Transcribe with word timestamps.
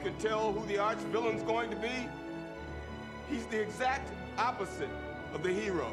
can 0.00 0.16
tell 0.16 0.52
who 0.52 0.66
the 0.66 0.78
arch 0.78 0.98
villain's 1.12 1.42
going 1.42 1.70
to 1.70 1.76
be? 1.76 2.08
He's 3.28 3.44
the 3.46 3.60
exact 3.60 4.10
opposite 4.38 4.88
of 5.34 5.42
the 5.42 5.52
hero. 5.52 5.92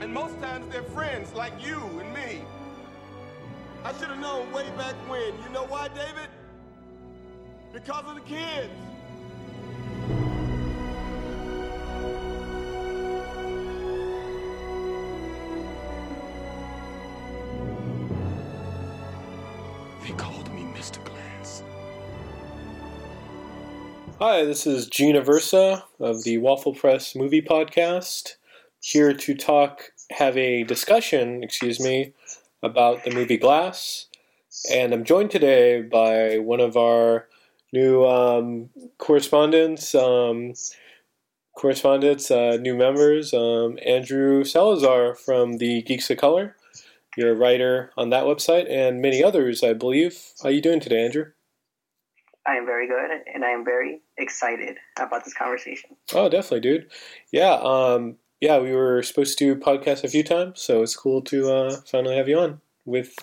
And 0.00 0.12
most 0.12 0.40
times 0.40 0.68
they're 0.70 0.82
friends 0.82 1.32
like 1.34 1.52
you 1.64 1.80
and 2.00 2.12
me. 2.14 2.42
I 3.84 3.92
should 3.92 4.08
have 4.08 4.18
known 4.18 4.52
way 4.52 4.68
back 4.76 4.94
when. 5.08 5.32
You 5.42 5.48
know 5.52 5.64
why, 5.64 5.88
David? 5.88 6.28
Because 7.72 8.04
of 8.06 8.14
the 8.14 8.20
kids. 8.22 8.72
Hi, 24.18 24.46
this 24.46 24.66
is 24.66 24.86
Gina 24.86 25.20
Versa 25.20 25.84
of 26.00 26.24
the 26.24 26.38
Waffle 26.38 26.72
Press 26.72 27.14
Movie 27.14 27.42
Podcast, 27.42 28.36
here 28.80 29.12
to 29.12 29.34
talk, 29.34 29.92
have 30.10 30.38
a 30.38 30.62
discussion, 30.62 31.44
excuse 31.44 31.78
me, 31.78 32.14
about 32.62 33.04
the 33.04 33.10
movie 33.10 33.36
Glass. 33.36 34.06
And 34.72 34.94
I'm 34.94 35.04
joined 35.04 35.32
today 35.32 35.82
by 35.82 36.38
one 36.38 36.60
of 36.60 36.78
our 36.78 37.28
new 37.74 38.06
um, 38.06 38.70
correspondents, 38.96 39.94
um, 39.94 40.54
correspondents, 41.54 42.30
uh, 42.30 42.56
new 42.58 42.74
members, 42.74 43.34
um, 43.34 43.78
Andrew 43.84 44.44
Salazar 44.44 45.14
from 45.14 45.58
the 45.58 45.82
Geeks 45.82 46.08
of 46.08 46.16
Color. 46.16 46.56
You're 47.18 47.32
a 47.32 47.36
writer 47.36 47.92
on 47.98 48.08
that 48.10 48.24
website 48.24 48.64
and 48.70 49.02
many 49.02 49.22
others, 49.22 49.62
I 49.62 49.74
believe. 49.74 50.32
How 50.42 50.48
are 50.48 50.52
you 50.52 50.62
doing 50.62 50.80
today, 50.80 51.04
Andrew? 51.04 51.32
I 52.46 52.54
am 52.54 52.66
very 52.66 52.86
good, 52.86 53.10
and 53.32 53.44
I 53.44 53.50
am 53.50 53.64
very 53.64 54.00
excited 54.18 54.76
about 54.98 55.24
this 55.24 55.34
conversation. 55.34 55.90
Oh, 56.14 56.28
definitely, 56.28 56.60
dude. 56.60 56.86
Yeah, 57.32 57.54
um, 57.54 58.16
yeah, 58.40 58.58
we 58.58 58.72
were 58.72 59.02
supposed 59.02 59.38
to 59.38 59.56
podcast 59.56 60.04
a 60.04 60.08
few 60.08 60.22
times, 60.22 60.60
so 60.60 60.82
it's 60.82 60.94
cool 60.96 61.22
to 61.22 61.50
uh, 61.52 61.76
finally 61.90 62.16
have 62.16 62.28
you 62.28 62.38
on 62.38 62.60
with 62.84 63.14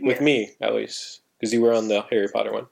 with 0.00 0.16
Yes. 0.16 0.20
me 0.22 0.50
at 0.60 0.74
least 0.74 1.20
because 1.38 1.52
you 1.52 1.60
were 1.60 1.74
on 1.74 1.88
the 1.88 2.02
Harry 2.10 2.28
Potter 2.32 2.52
one. 2.52 2.66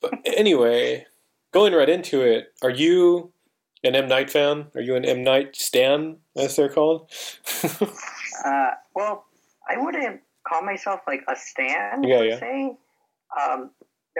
But 0.00 0.14
anyway, 0.24 1.06
going 1.52 1.72
right 1.72 1.88
into 1.88 2.22
it, 2.22 2.52
are 2.62 2.70
you 2.70 3.32
an 3.84 3.94
M 3.94 4.08
Night 4.08 4.30
fan? 4.30 4.66
Are 4.74 4.80
you 4.80 4.94
an 4.94 5.04
M 5.04 5.22
Night 5.22 5.56
stan, 5.56 6.16
as 6.36 6.56
they're 6.56 6.68
called? 6.68 7.10
Uh, 8.42 8.70
well, 8.94 9.26
I 9.68 9.76
wouldn't 9.76 10.22
call 10.48 10.62
myself 10.62 11.00
like 11.06 11.20
a 11.28 11.36
stan 11.36 12.02
Yeah, 12.02 12.22
yeah. 12.22 12.70
Um, 13.38 13.70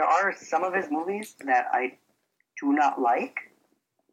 there 0.00 0.08
are 0.08 0.34
some 0.34 0.64
of 0.64 0.74
his 0.74 0.86
movies 0.90 1.34
that 1.44 1.66
I 1.72 1.98
do 2.58 2.72
not 2.72 3.00
like, 3.00 3.36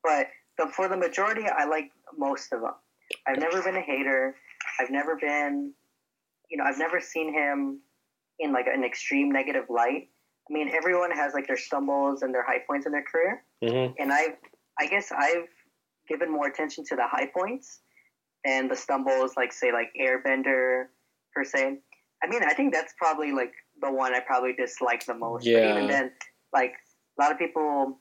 but 0.03 0.27
the, 0.57 0.67
for 0.67 0.89
the 0.89 0.97
majority, 0.97 1.43
I 1.47 1.65
like 1.65 1.91
most 2.17 2.51
of 2.51 2.61
them. 2.61 2.73
I've 3.25 3.39
never 3.39 3.61
been 3.61 3.77
a 3.77 3.81
hater. 3.81 4.35
I've 4.79 4.89
never 4.89 5.15
been, 5.15 5.71
you 6.49 6.57
know, 6.57 6.65
I've 6.65 6.77
never 6.77 6.99
seen 6.99 7.33
him 7.33 7.79
in 8.39 8.51
like 8.51 8.65
an 8.67 8.83
extreme 8.83 9.31
negative 9.31 9.65
light. 9.69 10.09
I 10.49 10.53
mean, 10.53 10.69
everyone 10.75 11.11
has 11.11 11.33
like 11.33 11.47
their 11.47 11.57
stumbles 11.57 12.21
and 12.21 12.33
their 12.33 12.43
high 12.45 12.59
points 12.67 12.85
in 12.85 12.91
their 12.91 13.03
career. 13.03 13.43
hmm 13.63 13.93
and 13.97 14.11
I've 14.11 14.35
I 14.79 14.87
guess 14.87 15.11
I've 15.11 15.47
given 16.07 16.29
more 16.31 16.47
attention 16.47 16.83
to 16.89 16.95
the 16.95 17.07
high 17.07 17.27
points 17.33 17.79
and 18.45 18.69
the 18.69 18.75
stumbles, 18.75 19.35
like 19.37 19.53
say 19.53 19.71
like 19.71 19.91
Airbender 19.99 20.87
per 21.33 21.45
se. 21.45 21.79
I 22.23 22.27
mean, 22.27 22.43
I 22.43 22.53
think 22.53 22.73
that's 22.73 22.93
probably 22.97 23.31
like 23.31 23.53
the 23.81 23.91
one 23.91 24.13
I 24.13 24.19
probably 24.21 24.53
dislike 24.53 25.05
the 25.05 25.13
most. 25.13 25.45
But 25.45 25.69
even 25.69 25.87
then, 25.87 26.11
like 26.53 26.73
a 27.17 27.21
lot 27.21 27.31
of 27.31 27.37
people, 27.37 27.99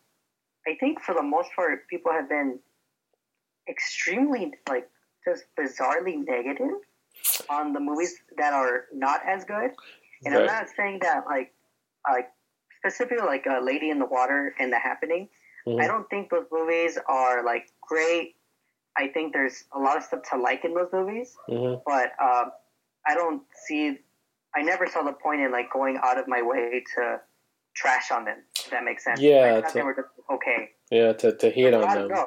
I 0.66 0.74
think 0.80 1.00
for 1.00 1.14
the 1.14 1.22
most 1.22 1.50
part, 1.54 1.86
people 1.88 2.12
have 2.12 2.28
been 2.28 2.58
extremely 3.68 4.52
like 4.68 4.88
just 5.26 5.44
bizarrely 5.58 6.16
negative 6.24 6.78
on 7.50 7.72
the 7.72 7.80
movies 7.80 8.14
that 8.38 8.52
are 8.52 8.86
not 8.92 9.20
as 9.26 9.44
good. 9.44 9.70
And 10.24 10.34
I'm 10.34 10.46
not 10.46 10.66
saying 10.76 11.00
that 11.02 11.26
like 11.26 11.52
like 12.08 12.28
specifically 12.78 13.24
like 13.24 13.46
uh, 13.46 13.60
Lady 13.60 13.90
in 13.90 13.98
the 13.98 14.06
Water 14.06 14.54
and 14.58 14.72
The 14.72 14.78
Happening. 14.78 15.28
Mhm. 15.66 15.82
I 15.82 15.86
don't 15.88 16.08
think 16.08 16.30
those 16.30 16.46
movies 16.50 16.98
are 17.08 17.44
like 17.44 17.68
great. 17.82 18.36
I 18.96 19.08
think 19.08 19.32
there's 19.34 19.64
a 19.74 19.78
lot 19.78 19.96
of 19.98 20.04
stuff 20.04 20.22
to 20.30 20.38
like 20.38 20.64
in 20.64 20.72
those 20.74 20.88
movies, 20.92 21.36
hmm 21.48 21.74
but 21.84 22.12
um, 22.22 22.52
I 23.06 23.14
don't 23.14 23.42
see. 23.66 23.98
I 24.56 24.62
never 24.62 24.86
saw 24.86 25.02
the 25.02 25.12
point 25.12 25.40
in 25.42 25.52
like 25.52 25.70
going 25.72 25.98
out 26.02 26.18
of 26.18 26.26
my 26.28 26.42
way 26.42 26.82
to 26.96 27.20
trash 27.74 28.10
on 28.10 28.24
them. 28.24 28.38
If 28.58 28.70
that 28.70 28.84
makes 28.84 29.04
sense. 29.04 29.20
Yeah, 29.20 29.56
I 29.58 29.60
thought 29.60 29.74
they 29.74 29.82
were 29.82 29.94
just 29.94 30.08
okay. 30.32 30.70
Yeah, 30.90 31.12
to, 31.12 31.32
to 31.36 31.50
hate 31.50 31.70
There's 31.70 31.74
on 31.74 31.82
lot 31.82 31.98
of- 31.98 32.08
them. 32.08 32.26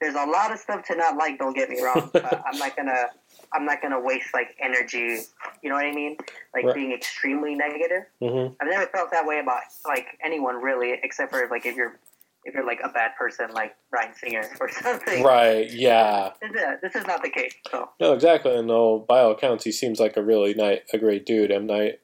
there's 0.00 0.14
a 0.14 0.24
lot 0.24 0.52
of 0.52 0.58
stuff 0.58 0.84
to 0.86 0.96
not 0.96 1.16
like. 1.16 1.38
Don't 1.38 1.54
get 1.54 1.68
me 1.68 1.82
wrong. 1.82 2.08
but 2.12 2.42
I'm 2.46 2.58
not 2.58 2.76
gonna. 2.76 3.06
I'm 3.52 3.64
not 3.64 3.80
gonna 3.82 4.00
waste 4.00 4.28
like 4.34 4.56
energy. 4.60 5.18
You 5.62 5.68
know 5.70 5.76
what 5.76 5.86
I 5.86 5.92
mean? 5.92 6.16
Like 6.54 6.64
Right. 6.64 6.74
being 6.74 6.92
extremely 6.92 7.54
negative. 7.54 8.02
hmm 8.20 8.54
I've 8.60 8.68
never 8.68 8.86
felt 8.86 9.10
that 9.12 9.26
way 9.26 9.38
about 9.40 9.60
like 9.86 10.06
anyone 10.24 10.56
really, 10.62 10.98
except 11.02 11.30
for 11.32 11.46
like 11.50 11.66
if 11.66 11.76
you're 11.76 11.98
if 12.46 12.54
you're 12.54 12.64
like 12.64 12.80
a 12.82 12.88
bad 12.88 13.10
person 13.18 13.48
like 13.52 13.76
Bryan 13.90 14.14
Singer 14.14 14.48
or 14.60 14.70
something. 14.70 15.22
Right, 15.22 15.70
yeah. 15.70 16.30
This 16.40 16.50
is, 16.50 16.62
this 16.82 16.94
is 16.94 17.06
not 17.06 17.22
the 17.22 17.30
case. 17.30 17.54
So 17.70 17.90
No, 18.00 18.12
exactly. 18.12 18.56
And 18.56 18.70
though, 18.70 19.04
by 19.06 19.20
all 19.20 19.32
accounts, 19.32 19.64
he 19.64 19.72
seems 19.72 20.00
like 20.00 20.16
a 20.16 20.22
really 20.22 20.54
night, 20.54 20.82
a 20.92 20.98
great 20.98 21.26
dude, 21.26 21.50
M. 21.50 21.66
Night 21.66 21.98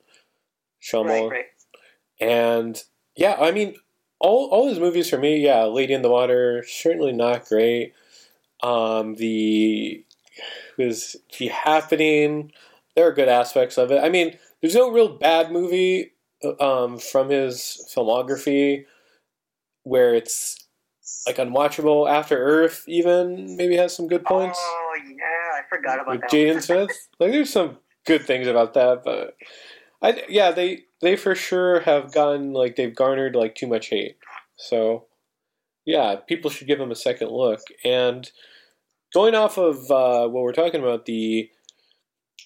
Shyamalan. 0.82 1.30
right, 1.30 1.30
right. 1.30 1.44
And 2.20 2.82
yeah, 3.16 3.36
I 3.40 3.52
mean, 3.52 3.76
all 4.20 4.48
all 4.50 4.68
his 4.68 4.78
movies 4.78 5.08
for 5.08 5.18
me, 5.18 5.38
yeah, 5.38 5.64
Lady 5.64 5.94
in 5.94 6.02
the 6.02 6.10
Water, 6.10 6.64
certainly 6.66 7.12
not 7.12 7.46
great. 7.46 7.94
Um, 8.62 9.14
the 9.14 10.04
was 10.76 11.16
the 11.38 11.48
happening. 11.48 12.52
There 12.94 13.06
are 13.06 13.12
good 13.12 13.28
aspects 13.28 13.78
of 13.78 13.90
it. 13.90 14.02
I 14.02 14.08
mean, 14.08 14.38
there's 14.60 14.74
no 14.74 14.90
real 14.90 15.08
bad 15.08 15.50
movie 15.50 16.12
um, 16.60 16.98
from 16.98 17.30
his 17.30 17.88
filmography 17.94 18.84
where 19.84 20.14
it's 20.14 20.56
like 21.26 21.36
unwatchable. 21.36 22.10
After 22.10 22.36
Earth, 22.36 22.84
even 22.86 23.56
maybe 23.56 23.76
has 23.76 23.94
some 23.94 24.08
good 24.08 24.24
points 24.24 24.58
Oh 24.60 24.96
yeah, 25.08 25.58
I 25.58 25.62
forgot 25.68 26.00
about 26.00 26.12
with 26.12 26.20
that. 26.22 26.30
Jaden. 26.30 26.62
Smith. 26.62 27.08
Like, 27.18 27.32
there's 27.32 27.50
some 27.50 27.78
good 28.06 28.22
things 28.22 28.46
about 28.46 28.74
that, 28.74 29.02
but 29.04 29.36
I 30.02 30.24
yeah, 30.28 30.50
they 30.50 30.84
they 31.00 31.16
for 31.16 31.34
sure 31.34 31.80
have 31.80 32.12
gotten 32.12 32.52
like 32.52 32.76
they've 32.76 32.94
garnered 32.94 33.34
like 33.34 33.54
too 33.54 33.66
much 33.66 33.88
hate. 33.88 34.16
So 34.56 35.06
yeah, 35.84 36.16
people 36.26 36.50
should 36.50 36.66
give 36.66 36.78
them 36.78 36.90
a 36.90 36.96
second 36.96 37.30
look. 37.30 37.60
And 37.84 38.30
going 39.12 39.34
off 39.34 39.58
of 39.58 39.90
uh, 39.90 40.28
what 40.28 40.42
we're 40.42 40.52
talking 40.52 40.80
about, 40.80 41.06
the 41.06 41.50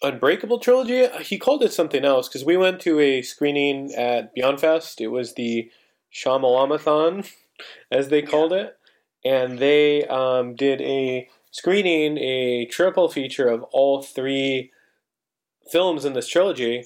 Unbreakable 0.02 0.58
trilogy, 0.58 1.06
he 1.22 1.38
called 1.38 1.62
it 1.62 1.72
something 1.72 2.04
else 2.04 2.28
because 2.28 2.44
we 2.44 2.56
went 2.56 2.80
to 2.80 3.00
a 3.00 3.22
screening 3.22 3.94
at 3.94 4.34
Beyond 4.34 4.60
Fest. 4.60 5.00
It 5.00 5.06
was 5.08 5.34
the 5.34 5.70
Shyamalamathon, 6.16 7.31
as 7.91 8.09
they 8.09 8.22
called 8.22 8.53
it, 8.53 8.77
and 9.25 9.59
they 9.59 10.04
um, 10.06 10.54
did 10.54 10.81
a 10.81 11.28
screening, 11.50 12.16
a 12.19 12.66
triple 12.66 13.09
feature 13.09 13.49
of 13.49 13.62
all 13.65 14.03
three 14.03 14.72
films 15.71 16.05
in 16.05 16.15
this 16.15 16.28
trilogy. 16.28 16.84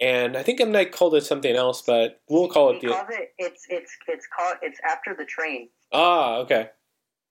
And 0.00 0.36
I 0.36 0.42
think 0.42 0.60
M 0.60 0.72
Night 0.72 0.92
called 0.92 1.14
it 1.14 1.24
something 1.24 1.54
else, 1.54 1.82
but 1.82 2.20
we'll 2.28 2.48
call 2.48 2.70
it 2.70 2.80
He 2.80 2.88
the 2.88 2.92
calls 2.92 3.06
it. 3.10 3.32
It's 3.38 3.66
it's 3.68 3.96
it's 4.08 4.26
called. 4.36 4.56
It's 4.62 4.80
after 4.88 5.14
the 5.16 5.24
train. 5.24 5.68
ah 5.92 6.38
okay 6.38 6.70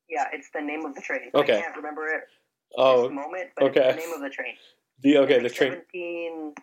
Yeah, 0.10 0.26
it's 0.32 0.50
the 0.54 0.62
name 0.62 0.86
of 0.86 0.96
the 0.96 1.02
train. 1.02 1.32
Okay. 1.34 1.58
I 1.58 1.62
can't 1.62 1.76
remember 1.76 2.08
it. 2.08 2.22
oh 2.78 3.04
this 3.04 3.12
moment, 3.12 3.50
but 3.58 3.66
okay. 3.66 3.90
it's 3.90 3.96
the 3.96 4.08
name 4.08 4.16
of 4.16 4.22
the 4.22 4.30
train. 4.30 4.56
the 5.02 5.18
okay 5.18 5.40
the 5.40 5.50
train 5.50 5.72
Seventeen 5.72 6.54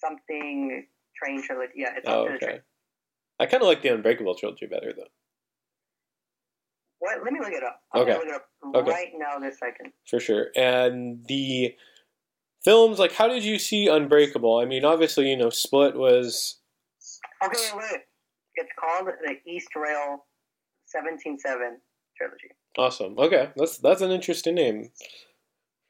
something 0.00 0.86
train 1.16 1.42
trilogy. 1.42 1.72
Yeah, 1.76 1.96
it's 1.96 2.08
oh 2.08 2.26
after 2.26 2.38
the 2.38 2.46
train. 2.46 2.60
I 3.38 3.46
kind 3.46 3.62
of 3.62 3.66
like 3.68 3.82
the 3.82 3.88
Unbreakable 3.94 4.34
trilogy 4.34 4.66
better 4.66 4.92
though, 4.96 5.08
What? 6.98 7.22
Let 7.22 7.32
me 7.32 7.40
look 7.40 7.52
it 7.52 7.62
up. 7.62 7.82
I'm 7.92 8.02
Okay. 8.02 8.14
look 8.14 8.26
it 8.26 8.34
up 8.34 8.48
Okay. 8.74 8.90
right 8.90 9.12
now. 9.16 9.38
This 9.38 9.58
second. 9.58 9.92
for 10.08 10.18
sure. 10.20 10.48
And 10.56 11.24
the 11.26 11.76
films, 12.64 12.98
like, 12.98 13.12
how 13.12 13.28
did 13.28 13.44
you 13.44 13.58
see 13.58 13.86
Unbreakable? 13.88 14.58
I 14.58 14.64
mean, 14.64 14.84
obviously, 14.84 15.28
you 15.30 15.36
know, 15.36 15.50
Split 15.50 15.94
was 15.96 16.60
Okay, 17.44 17.70
wait. 17.76 18.00
It's 18.54 18.70
called 18.80 19.06
the 19.06 19.34
Eastrail 19.46 20.20
177 20.92 21.80
trilogy. 22.16 22.48
awesome. 22.78 23.18
Okay, 23.18 23.50
that's 23.56 23.76
that's 23.78 24.00
an 24.00 24.10
interesting 24.10 24.54
name 24.54 24.90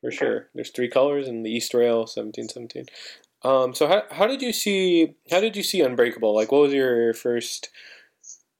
for 0.01 0.11
sure. 0.11 0.51
There's 0.55 0.71
three 0.71 0.89
colors 0.91 1.29
in 1.29 1.45
the 1.45 1.57
Eastrail, 1.57 2.09
seventeen 2.09 2.49
seventeen. 2.49 2.87
Um, 3.47 3.75
so 3.75 3.87
how 3.87 4.03
how 4.11 4.27
did 4.27 4.43
you 4.43 4.53
see 4.53 5.15
how 5.31 5.41
did 5.41 5.55
you 5.55 5.63
see 5.63 5.81
Unbreakable? 5.81 6.35
Like, 6.35 6.51
what 6.51 6.63
was 6.63 6.73
your 6.73 7.15
first? 7.15 7.71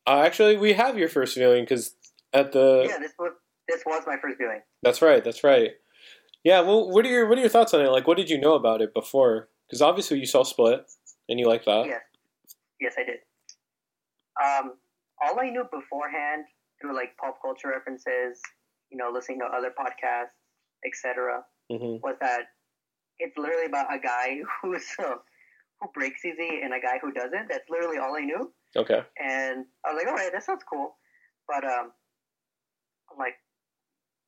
Uh, 0.07 0.21
actually, 0.21 0.57
we 0.57 0.75
have 0.75 0.97
your 0.97 1.09
first 1.09 1.37
viewing 1.37 1.65
because 1.65 1.97
at 2.33 2.53
the 2.53 2.87
yeah, 2.89 2.99
this 3.01 3.13
was 3.19 3.33
this 3.67 3.83
was 3.85 4.05
my 4.07 4.17
first 4.23 4.39
viewing. 4.39 4.61
That's 4.83 5.03
right. 5.03 5.25
That's 5.25 5.43
right. 5.43 5.73
Yeah. 6.45 6.61
Well, 6.61 6.89
what 6.89 7.05
are 7.05 7.09
your 7.09 7.27
what 7.29 7.37
are 7.37 7.41
your 7.41 7.51
thoughts 7.51 7.75
on 7.75 7.81
it? 7.81 7.89
Like, 7.89 8.07
what 8.07 8.17
did 8.17 8.31
you 8.31 8.41
know 8.41 8.55
about 8.55 8.81
it 8.81 8.95
before? 8.95 9.49
Because 9.67 9.83
obviously 9.83 10.21
you 10.21 10.27
saw 10.27 10.45
Split 10.45 10.87
and 11.29 11.41
you 11.41 11.49
like 11.49 11.65
that. 11.65 11.87
Yes, 11.87 12.03
yes, 12.81 12.95
I 12.97 13.03
did. 13.03 13.19
Um, 14.41 14.75
all 15.21 15.41
I 15.41 15.51
knew 15.51 15.65
beforehand 15.65 16.45
through 16.81 16.95
like 16.95 17.17
pop 17.17 17.43
culture 17.43 17.71
references, 17.71 18.41
you 18.91 18.99
know, 18.99 19.11
listening 19.13 19.41
to 19.41 19.47
other 19.47 19.73
podcasts, 19.77 20.39
etc., 20.87 21.43
hmm 21.69 21.97
was 22.05 22.15
that 22.21 22.43
it's 23.19 23.37
literally 23.37 23.67
about 23.67 23.93
a 23.93 23.99
guy 23.99 24.39
who's 24.63 24.85
uh, 24.99 25.15
who 25.81 25.89
breaks 25.95 26.25
easy 26.25 26.61
and 26.63 26.73
a 26.73 26.81
guy 26.81 26.99
who 27.01 27.13
doesn't. 27.13 27.49
That's 27.49 27.69
literally 27.69 27.99
all 27.99 28.17
I 28.17 28.21
knew, 28.21 28.53
Okay. 28.77 29.03
and 29.19 29.65
I 29.85 29.93
was 29.93 30.03
like, 30.03 30.09
all 30.09 30.15
right, 30.17 30.33
that 30.33 30.43
sounds 30.45 30.63
cool. 30.71 30.97
But 31.49 31.65
um, 31.65 31.93
I'm 33.13 33.19
like 33.19 33.35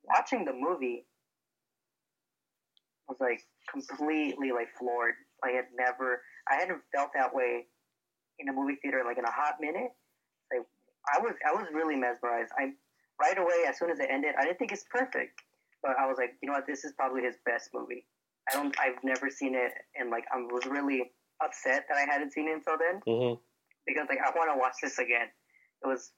watching 0.04 0.44
the 0.44 0.52
movie 0.52 1.04
was 3.08 3.18
like 3.20 3.40
completely 3.70 4.52
like 4.52 4.68
floored. 4.78 5.14
I 5.44 5.50
had 5.50 5.66
never, 5.78 6.22
I 6.50 6.56
hadn't 6.56 6.80
felt 6.94 7.10
that 7.14 7.34
way 7.34 7.66
in 8.38 8.48
a 8.48 8.52
movie 8.52 8.76
theater 8.82 9.02
like 9.04 9.18
in 9.18 9.24
a 9.24 9.30
hot 9.30 9.54
minute. 9.60 9.90
Like 10.52 10.66
I 11.14 11.20
was, 11.20 11.34
I 11.46 11.52
was 11.54 11.66
really 11.72 11.96
mesmerized. 11.96 12.50
I 12.58 12.72
right 13.20 13.38
away 13.38 13.64
as 13.68 13.78
soon 13.78 13.90
as 13.90 13.98
it 13.98 14.08
ended, 14.10 14.34
I 14.38 14.44
didn't 14.44 14.58
think 14.58 14.72
it's 14.72 14.84
perfect, 14.90 15.42
but 15.82 15.92
I 15.98 16.06
was 16.06 16.16
like, 16.18 16.34
you 16.42 16.48
know 16.48 16.54
what, 16.54 16.66
this 16.66 16.84
is 16.84 16.92
probably 16.96 17.22
his 17.22 17.36
best 17.44 17.70
movie. 17.74 18.06
I 18.50 18.56
don't, 18.56 18.74
I've 18.80 19.02
never 19.04 19.30
seen 19.30 19.54
it, 19.54 19.72
and 19.96 20.10
like 20.10 20.24
I 20.32 20.38
was 20.38 20.66
really 20.66 21.02
upset 21.42 21.84
that 21.88 21.96
I 21.96 22.10
hadn't 22.10 22.32
seen 22.32 22.48
it 22.48 22.54
until 22.54 22.76
then 22.78 23.00
hmm 23.06 23.34
because 23.86 24.06
like 24.08 24.18
I 24.18 24.36
want 24.36 24.50
to 24.52 24.58
watch 24.58 24.74
this 24.82 24.98
again. 24.98 25.28
It 25.82 25.86
was, 25.86 26.12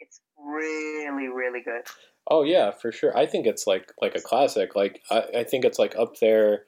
it's 0.00 0.20
really 0.38 1.28
really 1.28 1.60
good. 1.62 1.82
Oh 2.30 2.42
yeah, 2.44 2.70
for 2.70 2.92
sure. 2.92 3.16
I 3.16 3.26
think 3.26 3.46
it's 3.46 3.66
like 3.66 3.92
like 4.00 4.14
a 4.14 4.20
classic. 4.20 4.76
Like 4.76 5.00
I, 5.10 5.24
I 5.38 5.44
think 5.44 5.64
it's 5.64 5.78
like 5.78 5.96
up 5.96 6.14
there 6.20 6.64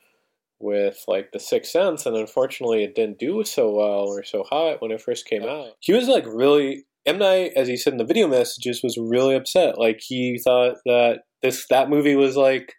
with 0.59 1.05
like 1.07 1.31
The 1.33 1.41
Sixth 1.41 1.71
Sense, 1.71 2.05
and 2.07 2.17
unfortunately, 2.17 2.83
it 2.83 2.95
didn't 2.95 3.19
do 3.19 3.43
so 3.45 3.71
well 3.71 4.09
or 4.09 4.25
so 4.25 4.43
hot 4.43 4.83
when 4.83 4.91
it 4.91 5.01
first 5.01 5.27
came 5.27 5.45
out. 5.45 5.73
He 5.81 5.93
was 5.93 6.09
like 6.09 6.25
really 6.27 6.85
M 7.07 7.19
Night, 7.19 7.53
as 7.57 7.69
he 7.69 7.77
said 7.77 7.93
in 7.93 7.99
the 7.99 8.05
video 8.05 8.27
messages, 8.27 8.83
was 8.83 8.99
really 8.99 9.35
upset. 9.35 9.79
Like 9.79 10.01
he 10.03 10.41
thought 10.43 10.77
that 10.87 11.21
this 11.43 11.67
that 11.71 11.89
movie 11.89 12.17
was 12.17 12.37
like 12.37 12.75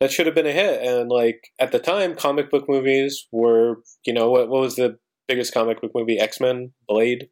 that 0.00 0.12
should 0.12 0.26
have 0.26 0.34
been 0.34 0.46
a 0.46 0.52
hit, 0.52 0.82
and 0.82 1.08
like 1.10 1.48
at 1.58 1.72
the 1.72 1.78
time, 1.78 2.14
comic 2.14 2.50
book 2.50 2.66
movies 2.68 3.26
were 3.32 3.76
you 4.06 4.12
know 4.12 4.30
what 4.30 4.48
what 4.48 4.60
was 4.60 4.76
the 4.76 4.98
biggest 5.26 5.52
comic 5.52 5.80
book 5.80 5.92
movie? 5.94 6.18
X 6.18 6.40
Men, 6.40 6.72
Blade. 6.88 7.28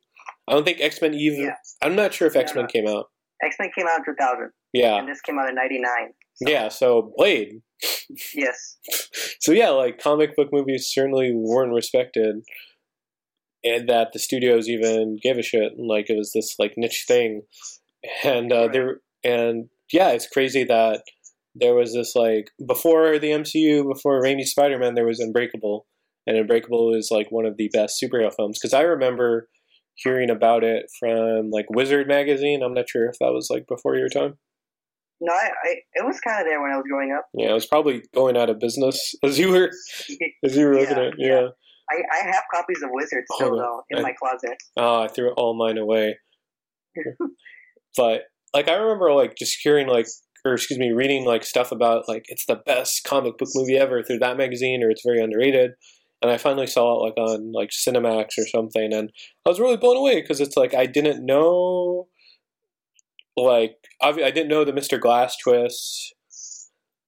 I 0.49 0.53
don't 0.53 0.65
think 0.65 0.81
X 0.81 1.01
Men 1.03 1.15
even. 1.15 1.43
Yeah. 1.45 1.55
I'm 1.83 1.97
not 1.97 2.13
sure 2.15 2.29
if 2.29 2.37
X 2.37 2.55
Men 2.55 2.65
no. 2.65 2.69
came 2.69 2.87
out. 2.89 3.07
X 3.45 3.57
Men 3.61 3.71
came 3.77 3.87
out 3.87 3.99
in 3.99 4.05
two 4.05 4.15
thousand, 4.19 4.51
Yeah. 4.73 4.97
and 4.99 5.09
this 5.09 5.21
came 5.21 5.39
out 5.39 5.49
in 5.49 5.55
ninety 5.55 5.81
nine. 5.81 6.13
Yeah, 6.41 6.69
so 6.69 7.13
Blade. 7.17 7.61
Yes. 8.35 8.77
So 9.41 9.53
yeah, 9.53 9.69
like 9.69 9.99
comic 9.99 10.35
book 10.35 10.49
movies 10.51 10.91
certainly 10.93 11.31
weren't 11.33 11.73
respected, 11.73 12.37
and 13.63 13.89
that 13.89 14.13
the 14.13 14.19
studios 14.19 14.69
even 14.69 15.19
gave 15.23 15.39
a 15.39 15.43
shit. 15.43 15.73
And 15.77 15.87
like 15.87 16.11
it 16.11 16.17
was 16.17 16.33
this 16.33 16.57
like 16.59 16.75
niche 16.77 17.05
thing, 17.07 17.43
and 18.25 18.53
uh, 18.53 18.63
Right. 18.63 18.73
there 18.73 19.01
and 19.23 19.69
yeah, 19.93 20.09
it's 20.11 20.27
crazy 20.29 20.65
that 20.65 21.03
there 21.58 21.75
was 21.75 21.94
this 21.94 22.14
like 22.14 22.50
before 22.67 23.19
the 23.19 23.31
MCU, 23.31 23.87
before 23.93 24.23
Raimi's 24.23 24.50
Spider 24.50 24.79
Man, 24.79 24.94
there 24.94 25.06
was 25.06 25.20
Unbreakable, 25.20 25.87
and 26.26 26.37
Unbreakable 26.37 26.94
is 26.94 27.08
like 27.11 27.29
one 27.31 27.47
of 27.47 27.56
the 27.56 27.70
best 27.73 28.03
superhero 28.03 28.32
films 28.35 28.58
because 28.61 28.75
I 28.75 28.82
remember 28.82 29.49
hearing 29.94 30.29
about 30.31 30.62
it 30.64 30.87
from 31.00 31.50
like 31.50 31.67
Wizard 31.70 32.06
magazine. 32.08 32.62
I'm 32.62 32.75
not 32.75 32.88
sure 32.88 33.06
if 33.08 33.17
that 33.20 33.32
was 33.32 33.49
like 33.50 33.67
before 33.67 33.97
your 33.97 34.08
time. 34.08 34.35
No, 35.19 35.32
I, 35.32 35.47
I 35.64 35.75
it 35.94 36.05
was 36.05 36.20
kind 36.20 36.41
of 36.41 36.47
there 36.47 36.61
when 36.61 36.70
I 36.73 36.76
was 36.76 36.85
growing 36.91 37.12
up. 37.17 37.25
Yeah, 37.32 37.50
it 37.50 37.55
was 37.55 37.67
probably 37.67 38.03
going 38.14 38.37
out 38.37 38.50
of 38.50 38.58
business 38.61 39.14
as 39.23 39.38
you 39.38 39.50
were 39.50 39.70
as 40.44 40.56
you 40.56 40.67
were 40.67 40.75
looking 40.79 40.99
at. 40.99 41.14
yeah. 41.19 41.29
Yeah. 41.29 41.47
I, 41.88 42.03
I 42.20 42.26
have 42.32 42.43
copies 42.53 42.82
of 42.82 42.91
Wizard 42.93 43.23
still 43.37 43.53
on. 43.53 43.58
though 43.58 43.82
in 43.91 43.99
I- 43.99 44.03
my 44.03 44.12
closet. 44.12 44.56
Oh, 44.76 45.03
I 45.03 45.08
threw 45.08 45.31
all 45.35 45.55
mine 45.56 45.79
away. 45.79 46.19
but 47.97 48.23
like 48.55 48.69
I 48.69 48.75
remember 48.75 49.12
like 49.12 49.37
just 49.37 49.58
hearing 49.62 49.87
like 49.87 50.06
or 50.46 50.54
excuse 50.54 50.78
me, 50.78 50.93
reading 50.93 51.25
like 51.25 51.44
stuff 51.44 51.72
about 51.72 52.08
like 52.08 52.25
it's 52.28 52.46
the 52.46 52.56
best 52.56 53.04
comic 53.04 53.38
book 53.38 53.48
movie 53.54 53.76
ever 53.76 54.02
through 54.02 54.19
that 54.20 54.37
magazine 54.37 54.82
or 54.82 54.90
it's 54.90 55.02
very 55.04 55.20
underrated. 55.20 55.72
And 56.22 56.31
I 56.31 56.38
finally 56.38 56.66
saw 56.66 56.94
it 56.98 57.02
like 57.04 57.16
on 57.19 57.52
like 57.52 57.70
Cinemax 57.70 58.38
or 58.38 58.46
something 58.46 58.93
and 58.93 59.10
I 59.44 59.50
was 59.50 59.60
really 59.60 59.76
blown 59.76 59.96
away 59.96 60.20
because 60.20 60.40
it's 60.40 60.56
like 60.56 60.75
I 60.75 60.87
didn't 60.87 61.25
know 61.25 62.08
like 63.37 63.76
I 64.02 64.12
didn't 64.12 64.48
know 64.48 64.64
the 64.64 64.72
Mr. 64.72 65.00
Glass 65.00 65.37
twist. 65.37 66.14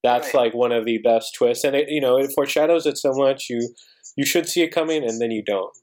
That's 0.05 0.33
Right. 0.35 0.45
like 0.45 0.55
one 0.55 0.73
of 0.73 0.85
the 0.85 0.99
best 0.99 1.35
twists 1.35 1.65
and 1.65 1.75
it 1.75 1.89
you 1.89 2.01
know, 2.01 2.19
it 2.19 2.33
foreshadows 2.35 2.87
it 2.87 2.99
so 2.99 3.13
much 3.15 3.47
you 3.49 3.75
you 4.17 4.27
should 4.27 4.49
see 4.49 4.63
it 4.63 4.75
coming 4.75 5.03
and 5.05 5.21
then 5.21 5.31
you 5.31 5.43
don't. 5.45 5.77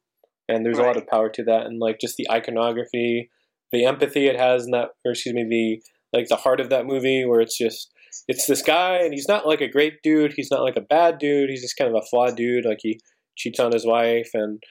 And 0.48 0.64
there's 0.66 0.78
a 0.78 0.84
lot 0.84 0.98
of 0.98 1.08
power 1.08 1.30
to 1.30 1.44
that 1.46 1.66
and 1.66 1.80
like 1.80 2.00
just 2.00 2.18
the 2.18 2.30
iconography, 2.30 3.32
the 3.72 3.86
empathy 3.86 4.28
it 4.28 4.38
has 4.40 4.66
in 4.66 4.72
that 4.72 4.90
or 5.04 5.12
excuse 5.14 5.34
me, 5.34 5.44
the 5.50 5.82
like 6.16 6.28
the 6.30 6.36
heart 6.36 6.60
of 6.60 6.70
that 6.70 6.86
movie 6.86 7.26
where 7.26 7.42
it's 7.42 7.58
just 7.58 7.92
it's 8.28 8.48
this 8.48 8.62
guy 8.62 8.98
and 9.04 9.14
he's 9.14 9.28
not 9.28 9.46
like 9.46 9.62
a 9.62 9.68
great 9.68 9.96
dude, 10.02 10.34
he's 10.36 10.50
not 10.50 10.62
like 10.62 10.78
a 10.78 10.82
bad 10.82 11.18
dude, 11.20 11.50
he's 11.50 11.62
just 11.62 11.76
kind 11.78 11.90
of 11.90 12.02
a 12.02 12.06
flawed 12.10 12.36
dude, 12.36 12.66
like 12.66 12.80
he 12.82 13.00
cheats 13.38 13.60
on 13.60 13.72
his 13.72 13.86
wife 13.86 14.30
and 14.34 14.64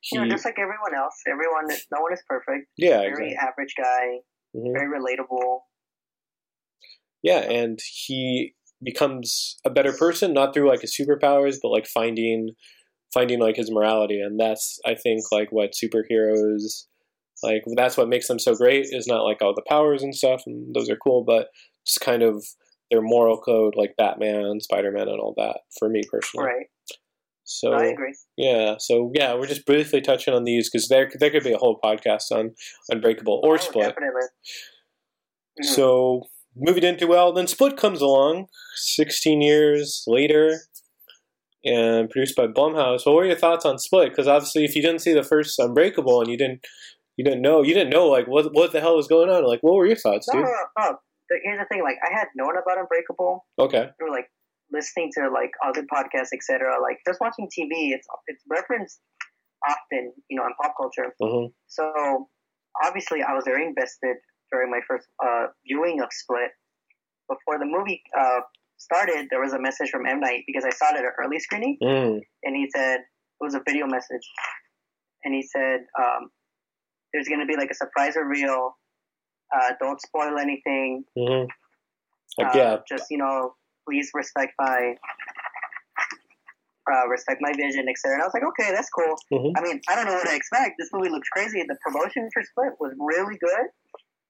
he 0.00 0.16
You 0.16 0.24
know, 0.24 0.30
just 0.30 0.44
like 0.44 0.58
everyone 0.58 0.94
else, 0.96 1.14
everyone, 1.26 1.66
no 1.92 2.00
one 2.00 2.12
is 2.12 2.22
perfect. 2.28 2.68
Yeah, 2.78 2.98
Very 3.00 3.32
exactly. 3.32 3.36
average 3.36 3.74
guy, 3.76 4.20
Mhm. 4.56 4.72
very 4.72 4.88
relatable. 5.00 5.60
Yeah, 7.22 7.38
and 7.40 7.78
he 8.06 8.54
becomes 8.82 9.58
a 9.64 9.70
better 9.70 9.92
person 9.92 10.32
not 10.34 10.52
through 10.54 10.68
like 10.68 10.82
his 10.82 10.96
superpowers, 10.96 11.56
but 11.62 11.70
like 11.70 11.86
finding 11.86 12.50
finding 13.12 13.40
like 13.40 13.56
his 13.56 13.70
morality, 13.70 14.20
and 14.20 14.38
that's 14.38 14.78
I 14.84 14.94
think 14.94 15.22
like 15.32 15.50
what 15.50 15.72
superheroes 15.72 16.86
like 17.44 17.62
that's 17.76 17.96
what 17.96 18.08
makes 18.08 18.26
them 18.28 18.38
so 18.40 18.54
great 18.54 18.86
is 18.90 19.06
not 19.06 19.22
like 19.24 19.40
all 19.42 19.54
the 19.54 19.62
powers 19.68 20.02
and 20.02 20.14
stuff, 20.14 20.42
and 20.46 20.74
those 20.74 20.88
are 20.90 20.96
cool, 20.96 21.22
but 21.24 21.48
just 21.86 22.00
kind 22.00 22.22
of 22.22 22.44
their 22.90 23.02
moral 23.02 23.38
code, 23.40 23.74
like 23.76 23.94
Batman, 23.96 24.58
Spider 24.60 24.90
Man, 24.90 25.08
and 25.08 25.20
all 25.20 25.34
that. 25.36 25.58
For 25.78 25.88
me 25.88 26.02
personally, 26.10 26.46
Right. 26.46 26.66
so 27.44 27.72
I 27.72 27.84
agree. 27.86 28.14
yeah, 28.36 28.76
so 28.78 29.12
yeah, 29.14 29.34
we're 29.34 29.46
just 29.46 29.66
briefly 29.66 30.00
touching 30.00 30.34
on 30.34 30.44
these 30.44 30.70
because 30.70 30.88
there 30.88 31.10
there 31.20 31.30
could 31.30 31.44
be 31.44 31.52
a 31.52 31.58
whole 31.58 31.78
podcast 31.84 32.32
on 32.32 32.54
Unbreakable 32.90 33.40
or 33.44 33.54
Oh, 33.54 33.58
Split. 33.58 33.88
Definitely. 33.90 34.28
Mhm. 35.62 35.64
So 35.74 36.22
movie 36.56 36.80
didn't 36.80 36.98
do 37.00 37.06
well. 37.08 37.32
Then 37.32 37.46
Split 37.46 37.76
comes 37.76 38.00
along, 38.00 38.46
16 38.76 39.40
years 39.40 40.04
later, 40.06 40.60
and 41.64 42.10
produced 42.10 42.36
by 42.36 42.46
Blumhouse. 42.46 43.06
What 43.06 43.14
were 43.14 43.24
your 43.24 43.36
thoughts 43.36 43.64
on 43.64 43.78
Split? 43.78 44.10
Because 44.10 44.28
obviously, 44.28 44.64
if 44.64 44.76
you 44.76 44.82
didn't 44.82 45.00
see 45.00 45.14
the 45.14 45.22
first 45.22 45.58
Unbreakable 45.58 46.20
and 46.20 46.30
you 46.30 46.36
didn't, 46.36 46.60
you 47.16 47.24
didn't 47.24 47.42
know, 47.42 47.62
you 47.62 47.74
didn't 47.74 47.90
know 47.90 48.08
like 48.08 48.26
what 48.26 48.52
what 48.54 48.72
the 48.72 48.80
hell 48.80 48.96
was 48.96 49.06
going 49.08 49.30
on. 49.30 49.44
Like, 49.46 49.60
what 49.62 49.74
were 49.74 49.86
your 49.86 49.96
thoughts, 49.96 50.26
dude? 50.30 50.42
no, 50.42 50.48
no, 50.50 50.56
no. 50.78 50.96
The- 51.30 51.40
Here's 51.42 51.58
the 51.58 51.64
thing. 51.70 51.82
Like, 51.82 51.96
I 52.08 52.12
had 52.12 52.28
known 52.36 52.52
about 52.56 52.78
Unbreakable 52.78 53.46
Okay. 53.58 53.88
through 53.98 54.10
like 54.12 54.28
listening 54.72 55.10
to 55.16 55.28
like 55.30 55.50
other 55.66 55.82
podcasts, 55.92 56.32
etc. 56.34 56.74
Like 56.82 56.98
just 57.06 57.20
watching 57.20 57.46
TV, 57.46 57.92
it's 57.96 58.06
it's 58.26 58.42
referenced 58.48 59.00
often, 59.68 60.12
you 60.28 60.36
know, 60.38 60.44
in 60.46 60.52
pop 60.60 60.74
culture. 60.76 61.14
hmm 61.20 61.46
So 61.68 62.28
obviously, 62.84 63.22
I 63.22 63.32
was 63.32 63.44
very 63.46 63.64
invested 63.66 64.16
during 64.52 64.70
my 64.70 64.80
first 64.88 65.08
uh, 65.24 65.46
viewing 65.66 66.00
of 66.02 66.08
Split. 66.12 66.50
Before 67.28 67.58
the 67.58 67.64
movie 67.64 68.02
uh, 68.18 68.40
started, 68.76 69.28
there 69.30 69.40
was 69.40 69.54
a 69.54 69.58
message 69.60 69.88
from 69.90 70.04
M 70.06 70.20
Night 70.20 70.42
because 70.46 70.64
I 70.64 70.70
saw 70.70 70.90
it 70.92 70.98
at 70.98 71.04
an 71.04 71.12
early 71.18 71.38
screening, 71.40 71.78
Mm. 71.82 72.20
and 72.42 72.54
he 72.56 72.68
said 72.76 73.00
it 73.00 73.40
was 73.40 73.54
a 73.54 73.62
video 73.66 73.86
message, 73.86 74.26
and 75.24 75.32
he 75.34 75.42
said 75.42 75.80
um, 75.98 76.28
there's 77.14 77.28
going 77.28 77.40
to 77.40 77.46
be 77.46 77.56
like 77.56 77.70
a 77.70 77.74
surprise 77.74 78.14
reveal. 78.16 78.76
Uh, 79.54 79.70
don't 79.80 80.00
spoil 80.02 80.36
anything. 80.38 81.04
hmm 81.16 81.46
Like, 82.36 82.54
Uh, 82.54 82.58
yeah. 82.58 82.76
Just 82.90 83.06
you 83.10 83.18
know, 83.18 83.54
please 83.88 84.10
respect 84.14 84.52
my 84.58 84.96
uh, 86.90 87.08
respect 87.08 87.38
my 87.40 87.52
vision, 87.56 87.86
etc. 87.88 88.14
And 88.14 88.22
I 88.22 88.26
was 88.26 88.34
like, 88.34 88.44
okay, 88.44 88.70
that's 88.74 88.90
cool. 88.90 89.14
Mhm. 89.32 89.52
I 89.56 89.60
mean, 89.62 89.80
I 89.88 89.94
don't 89.94 90.04
know 90.06 90.14
what 90.14 90.26
to 90.28 90.34
expect. 90.34 90.72
This 90.78 90.90
movie 90.92 91.08
looks 91.08 91.28
crazy. 91.30 91.62
The 91.66 91.78
promotion 91.86 92.28
for 92.34 92.42
Split 92.42 92.74
was 92.78 92.92
really 92.98 93.38
good, 93.38 93.66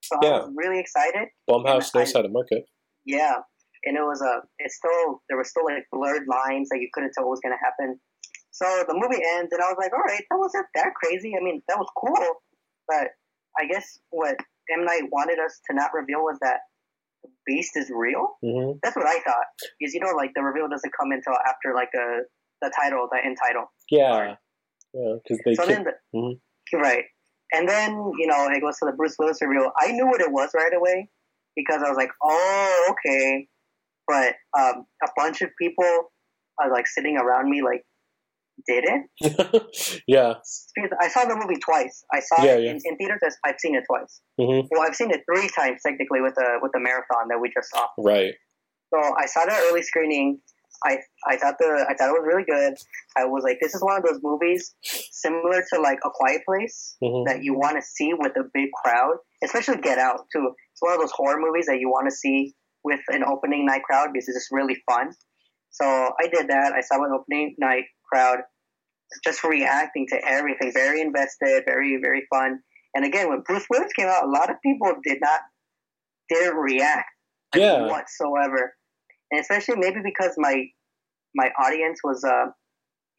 so 0.03 0.15
Yeah. 0.23 0.29
I 0.29 0.45
was 0.45 0.53
really 0.55 0.79
excited. 0.79 1.27
Blumhouse 1.49 1.93
knows 1.93 2.13
how 2.13 2.21
to 2.21 2.29
market. 2.29 2.63
Yeah, 3.05 3.37
and 3.83 3.97
it 3.97 4.01
was 4.03 4.21
a. 4.21 4.41
it's 4.59 4.77
still 4.77 5.21
there 5.27 5.37
were 5.37 5.43
still 5.43 5.65
like 5.65 5.83
blurred 5.91 6.27
lines 6.27 6.69
that 6.69 6.79
you 6.79 6.89
couldn't 6.93 7.11
tell 7.13 7.25
what 7.25 7.31
was 7.31 7.41
gonna 7.43 7.59
happen. 7.61 7.99
So 8.51 8.65
the 8.87 8.93
movie 8.95 9.21
ends, 9.35 9.51
and 9.51 9.61
I 9.61 9.67
was 9.67 9.75
like, 9.77 9.91
all 9.91 9.99
right, 10.07 10.23
that 10.29 10.37
wasn't 10.39 10.65
that 10.75 10.93
crazy. 10.95 11.33
I 11.35 11.43
mean, 11.43 11.61
that 11.67 11.77
was 11.77 11.89
cool, 11.97 12.23
but 12.87 13.09
I 13.59 13.65
guess 13.67 13.99
what 14.09 14.35
M 14.71 14.85
Night 14.85 15.03
wanted 15.11 15.39
us 15.39 15.59
to 15.69 15.75
not 15.75 15.91
reveal 15.93 16.19
was 16.21 16.37
that 16.41 16.59
the 17.23 17.29
Beast 17.45 17.71
is 17.75 17.89
real. 17.93 18.37
hmm 18.41 18.73
That's 18.83 18.95
what 18.95 19.05
I 19.07 19.19
thought. 19.21 19.45
Because 19.79 19.93
you 19.93 19.99
know, 19.99 20.11
like 20.15 20.31
the 20.35 20.41
reveal 20.43 20.67
doesn't 20.69 20.93
come 20.99 21.11
until 21.11 21.33
after 21.47 21.73
like 21.75 21.89
a 21.95 22.21
the 22.61 22.71
title, 22.79 23.07
the 23.11 23.19
end 23.23 23.37
title. 23.45 23.65
Yeah. 23.89 24.35
Yeah, 24.93 25.15
because 25.23 25.39
they. 25.45 25.55
So 25.55 25.63
keep- 25.65 25.75
then, 25.75 25.83
the, 25.85 26.17
Mhm. 26.17 26.39
right, 26.81 27.03
and 27.51 27.67
then 27.67 27.91
you 28.17 28.27
know 28.27 28.47
it 28.49 28.61
goes 28.61 28.77
to 28.79 28.85
the 28.85 28.93
Bruce 28.93 29.15
Willis 29.19 29.41
reveal. 29.41 29.71
I 29.77 29.91
knew 29.91 30.05
what 30.07 30.21
it 30.21 30.31
was 30.31 30.51
right 30.55 30.73
away 30.73 31.09
because 31.55 31.81
I 31.83 31.89
was 31.89 31.97
like, 31.97 32.11
oh, 32.23 32.87
okay. 32.91 33.47
But 34.07 34.35
um, 34.57 34.85
a 35.03 35.07
bunch 35.17 35.41
of 35.41 35.49
people 35.59 36.11
are 36.59 36.71
like 36.71 36.87
sitting 36.87 37.17
around 37.17 37.49
me, 37.49 37.61
like 37.61 37.83
didn't. 38.67 39.09
yeah. 40.07 40.33
Because 40.75 40.91
I 41.01 41.07
saw 41.09 41.25
the 41.25 41.35
movie 41.35 41.59
twice. 41.63 42.03
I 42.13 42.19
saw 42.19 42.43
Yeah, 42.43 42.55
it 42.55 42.63
yeah. 42.63 42.71
In, 42.71 42.79
in 42.85 42.97
theaters. 42.97 43.35
I've 43.45 43.59
seen 43.59 43.75
it 43.75 43.83
twice. 43.87 44.21
hmm 44.39 44.67
Well, 44.71 44.81
I've 44.81 44.95
seen 44.95 45.11
it 45.11 45.21
three 45.25 45.49
times 45.49 45.81
technically 45.85 46.21
with 46.21 46.35
the 46.35 46.59
with 46.61 46.71
the 46.73 46.79
marathon 46.79 47.27
that 47.29 47.39
we 47.39 47.51
just 47.55 47.69
saw. 47.71 47.87
Right. 47.97 48.33
So 48.93 48.99
I 48.99 49.25
saw 49.25 49.45
that 49.45 49.61
early 49.69 49.81
screening. 49.81 50.39
I 50.85 50.97
I 51.27 51.37
thought 51.37 51.55
the 51.59 51.85
I 51.89 51.93
thought 51.95 52.09
it 52.09 52.19
was 52.19 52.25
really 52.27 52.43
good. 52.47 52.73
I 53.17 53.25
was 53.25 53.43
like, 53.43 53.57
this 53.61 53.73
is 53.73 53.81
one 53.81 53.97
of 53.97 54.03
those 54.03 54.19
movies 54.21 54.75
similar 54.83 55.63
to 55.73 55.81
like 55.81 55.99
A 56.05 56.09
Quiet 56.13 56.41
Place 56.45 56.95
hmm 57.03 57.23
that 57.25 57.43
you 57.43 57.53
want 57.55 57.77
to 57.77 57.81
see 57.81 58.11
with 58.13 58.33
a 58.37 58.43
big 58.53 58.69
crowd, 58.83 59.15
especially 59.43 59.77
Get 59.77 59.97
Out 59.99 60.21
too. 60.33 60.51
It's 60.73 60.81
one 60.81 60.93
of 60.93 60.99
those 60.99 61.11
horror 61.11 61.39
movies 61.39 61.65
that 61.67 61.79
you 61.79 61.89
want 61.89 62.07
to 62.09 62.15
see 62.15 62.53
with 62.83 62.99
an 63.09 63.23
opening 63.23 63.65
night 63.65 63.83
crowd 63.83 64.09
because 64.13 64.27
it's 64.27 64.37
just 64.37 64.51
really 64.51 64.77
fun. 64.89 65.11
So 65.71 65.85
I 65.85 66.27
did 66.27 66.47
that. 66.49 66.73
I 66.75 66.81
saw 66.81 67.03
an 67.03 67.11
opening 67.17 67.55
night 67.57 67.83
crowd 68.11 68.39
just 69.23 69.43
reacting 69.43 70.07
to 70.09 70.19
everything, 70.27 70.71
very 70.73 71.01
invested, 71.01 71.63
very 71.65 71.97
very 72.01 72.25
fun. 72.33 72.59
And 72.93 73.05
again, 73.05 73.29
when 73.29 73.41
Bruce 73.41 73.65
Willis 73.69 73.91
came 73.93 74.07
out, 74.07 74.23
a 74.25 74.29
lot 74.29 74.49
of 74.49 74.57
people 74.63 74.93
did 75.03 75.19
not 75.21 75.41
didn't 76.29 76.55
react 76.57 77.09
Yeah. 77.55 77.87
whatsoever, 77.87 78.73
and 79.31 79.39
especially 79.39 79.75
maybe 79.77 80.01
because 80.03 80.33
my 80.37 80.65
my 81.35 81.49
audience 81.59 81.99
was 82.03 82.23
uh, 82.23 82.47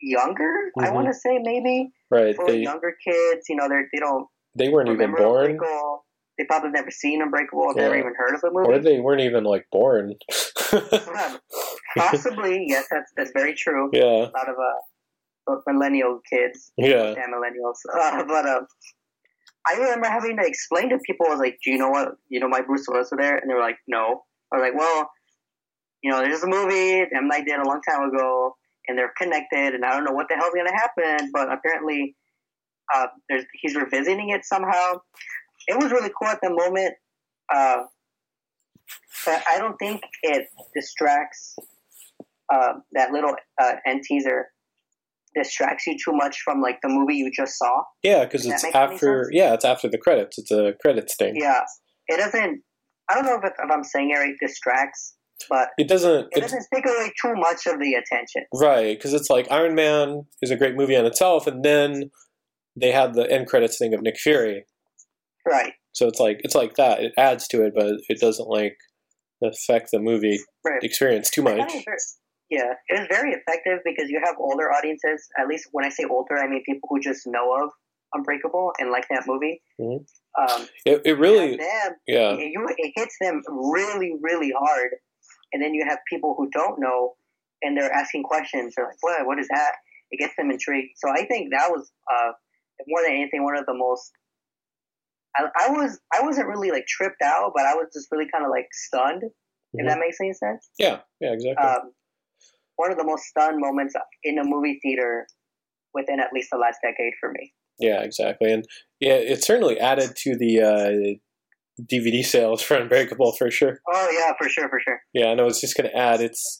younger. 0.00 0.72
I 0.80 0.88
Mhm. 0.88 0.94
want 0.94 1.06
to 1.08 1.14
say 1.14 1.38
maybe 1.42 1.92
Right. 2.10 2.34
for 2.36 2.46
They 2.46 2.58
younger 2.58 2.96
kids, 3.06 3.48
you 3.48 3.56
know, 3.56 3.68
they 3.68 3.82
they 3.92 3.98
don't 4.00 4.26
they 4.54 4.68
weren't 4.68 4.88
even 4.90 5.12
born, 5.14 5.50
Unbreakable. 5.52 6.04
They 6.38 6.44
probably 6.44 6.70
never 6.70 6.90
seen 6.90 7.22
Unbreakable, 7.22 7.74
never 7.74 7.96
even 7.96 8.14
heard 8.16 8.34
of 8.34 8.40
the 8.40 8.48
or 8.48 8.72
movie. 8.72 8.84
they 8.84 9.00
weren't 9.00 9.22
even 9.22 9.44
like 9.44 9.66
born. 9.70 10.14
Possibly, 11.96 12.64
yes, 12.68 12.86
that's 12.90 13.12
that's 13.16 13.30
very 13.32 13.54
true. 13.54 13.90
yeah. 13.92 14.04
A 14.04 14.32
lot 14.38 14.48
of 14.48 14.56
uh, 14.56 14.80
those 15.46 15.62
millennial 15.66 16.20
kids, 16.32 16.72
Yeah. 16.76 17.14
millennials. 17.34 17.78
Uh, 17.94 18.24
but 18.24 18.46
uh, 18.46 18.60
I 19.68 19.74
remember 19.74 20.08
having 20.08 20.36
to 20.38 20.46
explain 20.46 20.90
to 20.90 20.98
people, 21.04 21.26
I 21.26 21.30
was 21.30 21.38
like, 21.40 21.58
"Do 21.64 21.70
you 21.70 21.78
know 21.78 21.88
what? 21.90 22.08
You 22.28 22.40
know 22.40 22.48
my 22.48 22.60
Bruce 22.60 22.86
Willis 22.88 23.10
was 23.10 23.18
there?" 23.18 23.36
And 23.36 23.50
they 23.50 23.54
were 23.54 23.60
like, 23.60 23.78
"No." 23.88 24.22
I 24.52 24.56
was 24.56 24.62
like, 24.62 24.74
"Well, 24.78 25.10
you 26.02 26.10
know, 26.10 26.20
there's 26.20 26.42
a 26.42 26.46
movie 26.46 27.00
M 27.14 27.26
Night 27.28 27.46
did 27.46 27.58
a 27.58 27.64
long 27.66 27.80
time 27.88 28.08
ago, 28.08 28.54
and 28.86 28.96
they're 28.98 29.12
connected, 29.20 29.74
and 29.74 29.84
I 29.84 29.92
don't 29.94 30.04
know 30.04 30.12
what 30.12 30.26
the 30.28 30.36
hell's 30.36 30.54
gonna 30.54 30.72
happen, 30.72 31.30
but 31.32 31.50
apparently, 31.52 32.14
uh, 32.94 33.06
there's 33.28 33.44
he's 33.60 33.74
revisiting 33.74 34.30
it 34.30 34.44
somehow. 34.44 35.00
It 35.68 35.76
was 35.82 35.90
really 35.90 36.10
cool 36.16 36.28
at 36.28 36.38
the 36.42 36.50
moment, 36.50 36.94
uh, 37.52 37.82
but 39.24 39.42
I 39.50 39.58
don't 39.58 39.76
think 39.78 40.02
it 40.22 40.46
distracts 40.74 41.56
uh, 42.52 42.74
that 42.92 43.10
little 43.12 43.34
uh, 43.60 43.72
end 43.86 44.02
teaser 44.04 44.46
distracts 45.34 45.86
you 45.86 45.94
too 46.02 46.12
much 46.12 46.38
from 46.44 46.60
like 46.62 46.78
the 46.82 46.88
movie 46.88 47.14
you 47.16 47.30
just 47.34 47.58
saw. 47.58 47.82
Yeah, 48.02 48.24
because 48.24 48.46
it's 48.46 48.62
that 48.62 48.68
make 48.68 48.74
any 48.74 48.94
after. 48.94 49.28
Yeah, 49.32 49.54
it's 49.54 49.64
after 49.64 49.88
the 49.88 49.98
credits. 49.98 50.38
It's 50.38 50.50
a 50.50 50.72
credits 50.80 51.14
thing. 51.16 51.34
Yeah, 51.36 51.60
it 52.08 52.16
doesn't. 52.18 52.62
I 53.10 53.14
don't 53.14 53.24
know 53.26 53.36
if, 53.36 53.44
if 53.44 53.70
I'm 53.70 53.84
saying 53.84 54.10
it 54.10 54.18
right. 54.18 54.34
Distracts, 54.40 55.14
but 55.48 55.68
It 55.78 55.88
doesn't. 55.88 56.28
it 56.32 56.40
doesn't 56.40 56.66
take 56.74 56.84
away 56.86 57.12
too 57.22 57.34
much 57.34 57.66
of 57.66 57.78
the 57.78 57.94
attention. 57.94 58.44
right, 58.54 58.96
because 58.96 59.12
it's 59.14 59.30
like 59.30 59.46
Iron 59.50 59.74
Man 59.74 60.22
is 60.42 60.50
a 60.50 60.56
great 60.56 60.74
movie 60.74 60.96
on 60.96 61.04
itself, 61.06 61.46
and 61.46 61.64
then 61.64 62.10
they 62.74 62.90
have 62.92 63.14
the 63.14 63.30
end 63.30 63.46
credits 63.46 63.78
thing 63.78 63.94
of 63.94 64.02
Nick 64.02 64.16
Fury. 64.18 64.64
Right. 65.46 65.72
So 65.92 66.06
it's 66.08 66.18
like 66.20 66.40
it's 66.44 66.54
like 66.54 66.74
that. 66.76 67.00
It 67.02 67.12
adds 67.16 67.46
to 67.48 67.64
it, 67.64 67.72
but 67.76 67.92
it 68.08 68.18
doesn't 68.20 68.48
like 68.48 68.76
affect 69.42 69.90
the 69.92 69.98
movie 70.00 70.38
Right. 70.64 70.82
experience 70.82 71.28
too 71.30 71.42
much. 71.42 71.58
it 71.58 71.64
was 71.64 71.84
very- 71.84 71.98
yeah, 72.50 72.72
it 72.88 72.98
was 72.98 73.06
very 73.08 73.32
effective 73.32 73.80
because 73.84 74.08
you 74.10 74.20
have 74.24 74.36
older 74.38 74.70
audiences. 74.72 75.28
At 75.38 75.48
least 75.48 75.68
when 75.72 75.84
I 75.84 75.88
say 75.88 76.04
older, 76.04 76.36
I 76.38 76.46
mean 76.48 76.62
people 76.64 76.88
who 76.90 77.00
just 77.00 77.26
know 77.26 77.64
of 77.64 77.70
Unbreakable 78.14 78.72
and 78.78 78.90
like 78.90 79.06
that 79.10 79.24
movie. 79.26 79.60
Mhm. 79.80 80.06
Um, 80.38 80.68
It, 80.84 81.02
it 81.04 81.18
really, 81.18 81.56
them 81.56 81.92
yeah, 82.06 82.32
it, 82.34 82.52
you, 82.52 82.66
it 82.76 82.92
hits 82.94 83.16
them 83.20 83.42
really, 83.48 84.14
really 84.20 84.52
hard. 84.56 84.90
And 85.52 85.62
then 85.62 85.74
you 85.74 85.84
have 85.88 85.98
people 86.08 86.34
who 86.36 86.48
don't 86.50 86.78
know 86.78 87.16
and 87.62 87.76
they're 87.76 87.92
asking 87.92 88.22
questions. 88.22 88.74
They're 88.76 88.86
like, 88.86 88.96
what? 89.00 89.26
What 89.26 89.38
is 89.38 89.48
that? 89.48 89.72
It 90.10 90.18
gets 90.18 90.34
them 90.36 90.50
intrigued. 90.50 90.90
So 90.96 91.10
I 91.10 91.24
think 91.26 91.50
that 91.52 91.68
was, 91.70 91.90
uh, 92.10 92.32
more 92.86 93.00
than 93.02 93.12
anything, 93.12 93.42
one 93.42 93.56
of 93.56 93.66
the 93.66 93.74
most. 93.74 94.12
I, 95.36 95.48
I 95.66 95.70
was 95.70 95.98
I 96.12 96.22
wasn't 96.22 96.46
really 96.48 96.70
like 96.70 96.86
tripped 96.86 97.22
out, 97.22 97.52
but 97.54 97.64
I 97.66 97.74
was 97.74 97.88
just 97.92 98.08
really 98.12 98.28
kind 98.30 98.44
of 98.44 98.50
like 98.50 98.68
stunned. 98.72 99.24
If 99.24 99.84
Mhm. 99.84 99.88
that 99.88 99.98
makes 99.98 100.18
any 100.20 100.32
sense. 100.32 100.70
yeah, 100.78 101.00
yeah, 101.20 101.32
exactly. 101.32 101.66
Um, 101.66 101.92
one 102.76 102.90
of 102.90 102.98
the 102.98 103.04
most 103.04 103.24
stunned 103.24 103.58
moments 103.58 103.94
in 104.22 104.38
a 104.38 104.44
movie 104.44 104.78
theater 104.82 105.26
within 105.94 106.20
at 106.20 106.32
least 106.32 106.48
the 106.52 106.58
last 106.58 106.78
decade 106.82 107.12
for 107.20 107.30
me. 107.32 107.52
Yeah, 107.78 108.02
exactly, 108.02 108.52
and 108.52 108.64
yeah, 109.00 109.14
it 109.14 109.44
certainly 109.44 109.78
added 109.78 110.14
to 110.16 110.36
the 110.36 110.60
uh, 110.62 111.82
DVD 111.92 112.24
sales 112.24 112.62
for 112.62 112.76
Unbreakable 112.76 113.32
for 113.32 113.50
sure. 113.50 113.78
Oh 113.92 114.08
yeah, 114.10 114.32
for 114.38 114.48
sure, 114.48 114.68
for 114.68 114.80
sure. 114.80 115.00
Yeah, 115.12 115.28
and 115.30 115.40
I 115.40 115.44
was 115.44 115.60
just 115.60 115.76
going 115.76 115.90
to 115.90 115.96
add, 115.96 116.20
it's 116.20 116.58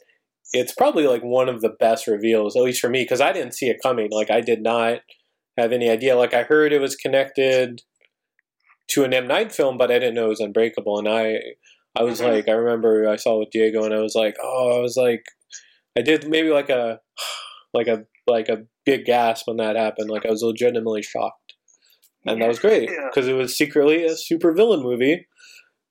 it's 0.52 0.75
probably 0.75 1.06
like 1.06 1.23
one 1.23 1.49
of 1.49 1.61
the 1.61 1.75
best 1.80 2.06
reveals, 2.06 2.56
at 2.56 2.62
least 2.62 2.80
for 2.80 2.88
me, 2.90 3.02
because 3.02 3.20
I 3.20 3.32
didn't 3.32 3.54
see 3.54 3.68
it 3.68 3.78
coming. 3.82 4.08
Like 4.11 4.30
I 4.30 4.40
did 4.40 4.62
not 4.62 5.00
have 5.58 5.73
any 5.73 5.88
idea. 5.90 6.16
Like 6.16 6.35
I 6.35 6.42
heard 6.44 6.73
it 6.73 6.80
was 6.80 6.94
connected 6.96 7.80
to 8.88 9.04
an 9.04 9.12
M 9.12 9.26
Night 9.26 9.52
film, 9.52 9.76
but 9.78 9.90
I 9.90 9.99
didn't 9.99 10.14
know 10.14 10.26
it 10.26 10.30
was 10.30 10.40
Unbreakable, 10.40 10.99
and 10.99 11.08
I 11.08 11.38
I 11.99 12.02
was 12.02 12.20
Mhm. 12.20 12.25
like, 12.30 12.49
I 12.49 12.52
remember 12.52 13.08
I 13.08 13.16
saw 13.16 13.38
with 13.38 13.50
Diego, 13.50 13.85
and 13.85 13.94
I 13.94 14.00
was 14.00 14.14
like, 14.14 14.37
oh, 14.42 14.76
I 14.76 14.80
was 14.80 14.96
like, 14.99 15.25
I 15.97 16.03
did 16.03 16.29
maybe 16.29 16.50
like 16.50 16.69
a 16.71 17.00
like 17.75 17.87
a 17.88 18.05
like 18.26 18.49
a 18.49 18.65
big 18.85 19.05
gasp 19.05 19.47
when 19.47 19.57
that 19.59 19.76
happened. 19.76 20.11
Like 20.11 20.26
I 20.26 20.31
was 20.31 20.43
legitimately 20.43 21.03
shocked, 21.03 21.55
and 22.25 22.41
that 22.43 22.49
was 22.49 22.59
great 22.59 22.91
Yeah. 22.91 23.09
because 23.12 23.29
it 23.29 23.35
was 23.35 23.57
secretly 23.57 24.05
a 24.05 24.17
super 24.17 24.53
villain 24.53 24.83
movie, 24.83 25.26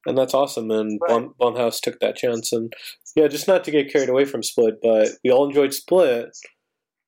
and 0.06 0.18
that's 0.18 0.34
awesome. 0.34 0.70
And 0.72 1.00
Right. 1.02 1.10
Blum, 1.10 1.34
Blumhouse 1.40 1.80
took 1.82 2.00
that 2.00 2.16
chance, 2.18 2.52
and 2.52 2.72
yeah, 3.16 3.28
just 3.28 3.48
not 3.48 3.64
to 3.66 3.72
get 3.72 3.92
carried 3.92 4.10
away 4.10 4.26
from 4.26 4.44
Split, 4.44 4.76
but 4.82 5.10
we 5.24 5.32
all 5.32 5.48
enjoyed 5.48 5.74
Split. 5.74 6.30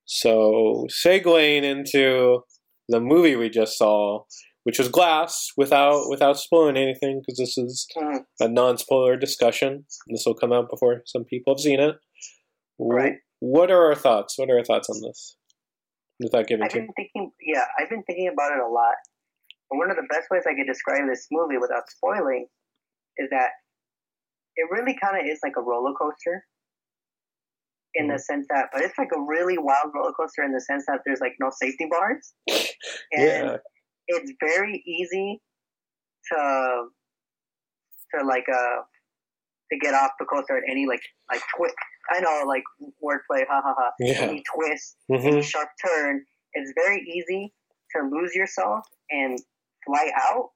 So 0.06 0.86
segueing 0.90 1.62
into 1.62 2.40
the 2.88 3.00
movie 3.00 3.36
we 3.36 3.50
just 3.50 3.76
saw, 3.76 4.24
which 4.64 4.78
was 4.78 4.88
Glass, 4.88 5.50
without 5.56 6.08
without 6.08 6.38
spoiling 6.38 6.76
anything, 6.76 7.20
because 7.20 7.38
this 7.38 7.58
is 7.58 7.86
Mhm. 7.96 8.24
a 8.40 8.48
non-spoiler 8.48 9.16
discussion. 9.16 9.84
This 10.08 10.24
will 10.24 10.34
come 10.34 10.52
out 10.52 10.70
before 10.70 11.02
some 11.04 11.24
people 11.24 11.54
have 11.54 11.60
seen 11.60 11.80
it. 11.80 11.96
Right. 12.78 13.14
What 13.40 13.70
are 13.70 13.86
our 13.86 13.94
thoughts? 13.94 14.38
What 14.38 14.50
are 14.50 14.58
our 14.58 14.64
thoughts 14.64 14.88
on 14.90 15.00
this? 15.02 15.36
Without 16.20 16.46
giving 16.48 16.64
I've 16.64 16.72
been 16.72 16.88
thinking, 16.96 17.30
yeah, 17.40 17.64
I've 17.78 17.88
been 17.88 18.02
thinking 18.02 18.28
about 18.32 18.52
it 18.52 18.58
a 18.58 18.66
lot. 18.68 18.94
And 19.70 19.78
one 19.78 19.90
of 19.90 19.96
the 19.96 20.06
best 20.10 20.26
ways 20.30 20.42
I 20.46 20.54
could 20.54 20.66
describe 20.66 21.02
this 21.08 21.26
movie 21.30 21.58
without 21.58 21.88
spoiling 21.88 22.46
is 23.18 23.28
that 23.30 23.50
it 24.56 24.66
really 24.70 24.96
kind 25.00 25.18
of 25.20 25.26
is 25.30 25.38
like 25.44 25.54
a 25.56 25.62
roller 25.62 25.92
coaster 25.94 26.44
in 27.94 28.08
the 28.08 28.18
sense 28.18 28.46
that, 28.50 28.66
but 28.72 28.82
it's 28.82 28.98
like 28.98 29.10
a 29.16 29.20
really 29.20 29.58
wild 29.58 29.92
roller 29.94 30.12
coaster 30.12 30.42
in 30.42 30.52
the 30.52 30.60
sense 30.60 30.84
that 30.86 31.00
there's 31.06 31.20
like 31.20 31.34
no 31.40 31.50
safety 31.50 31.86
bars. 31.90 32.34
And 33.12 33.24
Yeah. 33.24 33.56
it's 34.08 34.32
very 34.40 34.82
easy 34.86 35.40
to, 36.32 36.88
to 38.14 38.24
like, 38.26 38.46
uh, 38.48 38.82
to 39.72 39.78
get 39.80 39.94
off 39.94 40.10
the 40.18 40.26
coaster 40.26 40.56
at 40.56 40.64
any 40.70 40.86
like, 40.86 41.00
like 41.30 41.40
twist. 41.56 41.74
I 42.10 42.20
know, 42.20 42.44
like 42.46 42.62
wordplay, 43.02 43.44
ha 43.48 43.60
ha 43.64 43.74
ha. 43.76 43.90
Yeah. 44.00 44.22
Any 44.22 44.42
twist, 44.54 44.96
hmm 45.08 45.26
any 45.26 45.42
sharp 45.42 45.68
turn, 45.84 46.24
it's 46.54 46.72
very 46.74 47.00
easy 47.02 47.52
to 47.96 48.02
lose 48.10 48.34
yourself 48.34 48.86
and 49.10 49.38
fly 49.86 50.10
out. 50.16 50.50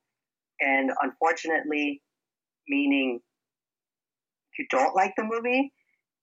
And 0.61 0.91
unfortunately, 1.03 2.03
meaning 2.69 3.21
you 4.59 4.67
don't 4.71 4.95
like 4.95 5.13
the 5.17 5.25
movie. 5.25 5.73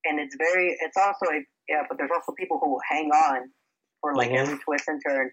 And 0.06 0.20
it's 0.20 0.36
very, 0.38 0.78
it's 0.80 0.96
also, 0.98 1.26
a, 1.32 1.44
yeah, 1.68 1.84
but 1.90 1.98
there's 1.98 2.12
also 2.14 2.32
people 2.38 2.60
who 2.62 2.72
will 2.72 2.82
hang 2.90 3.10
on 3.12 3.52
for 4.02 4.16
like 4.16 4.30
Mhm. 4.30 4.38
every 4.38 4.58
twist 4.60 4.88
and 4.88 5.02
turn 5.06 5.32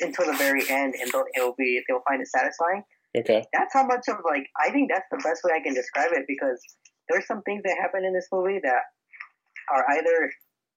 until 0.00 0.26
the 0.26 0.32
very 0.38 0.62
end 0.70 0.94
and 1.00 1.10
they'll, 1.12 1.24
it'll 1.36 1.54
be, 1.58 1.82
they'll 1.88 2.02
find 2.08 2.22
it 2.22 2.28
satisfying. 2.28 2.82
Okay. 3.16 3.44
That's 3.52 3.72
how 3.72 3.84
much 3.86 4.08
of 4.08 4.16
like, 4.24 4.46
I 4.58 4.70
think 4.70 4.90
that's 4.90 5.06
the 5.10 5.18
best 5.18 5.42
way 5.44 5.52
I 5.54 5.60
can 5.62 5.74
describe 5.74 6.12
it 6.12 6.24
because 6.26 6.60
there's 7.08 7.26
some 7.26 7.42
things 7.42 7.62
that 7.64 7.76
happen 7.80 8.04
in 8.04 8.12
this 8.14 8.28
movie 8.32 8.58
that 8.62 8.82
are 9.74 9.84
either 9.90 10.32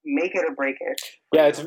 make 0.05 0.35
it 0.35 0.45
or 0.47 0.55
break 0.55 0.75
it. 0.79 1.01
Yeah, 1.33 1.47
it's 1.47 1.63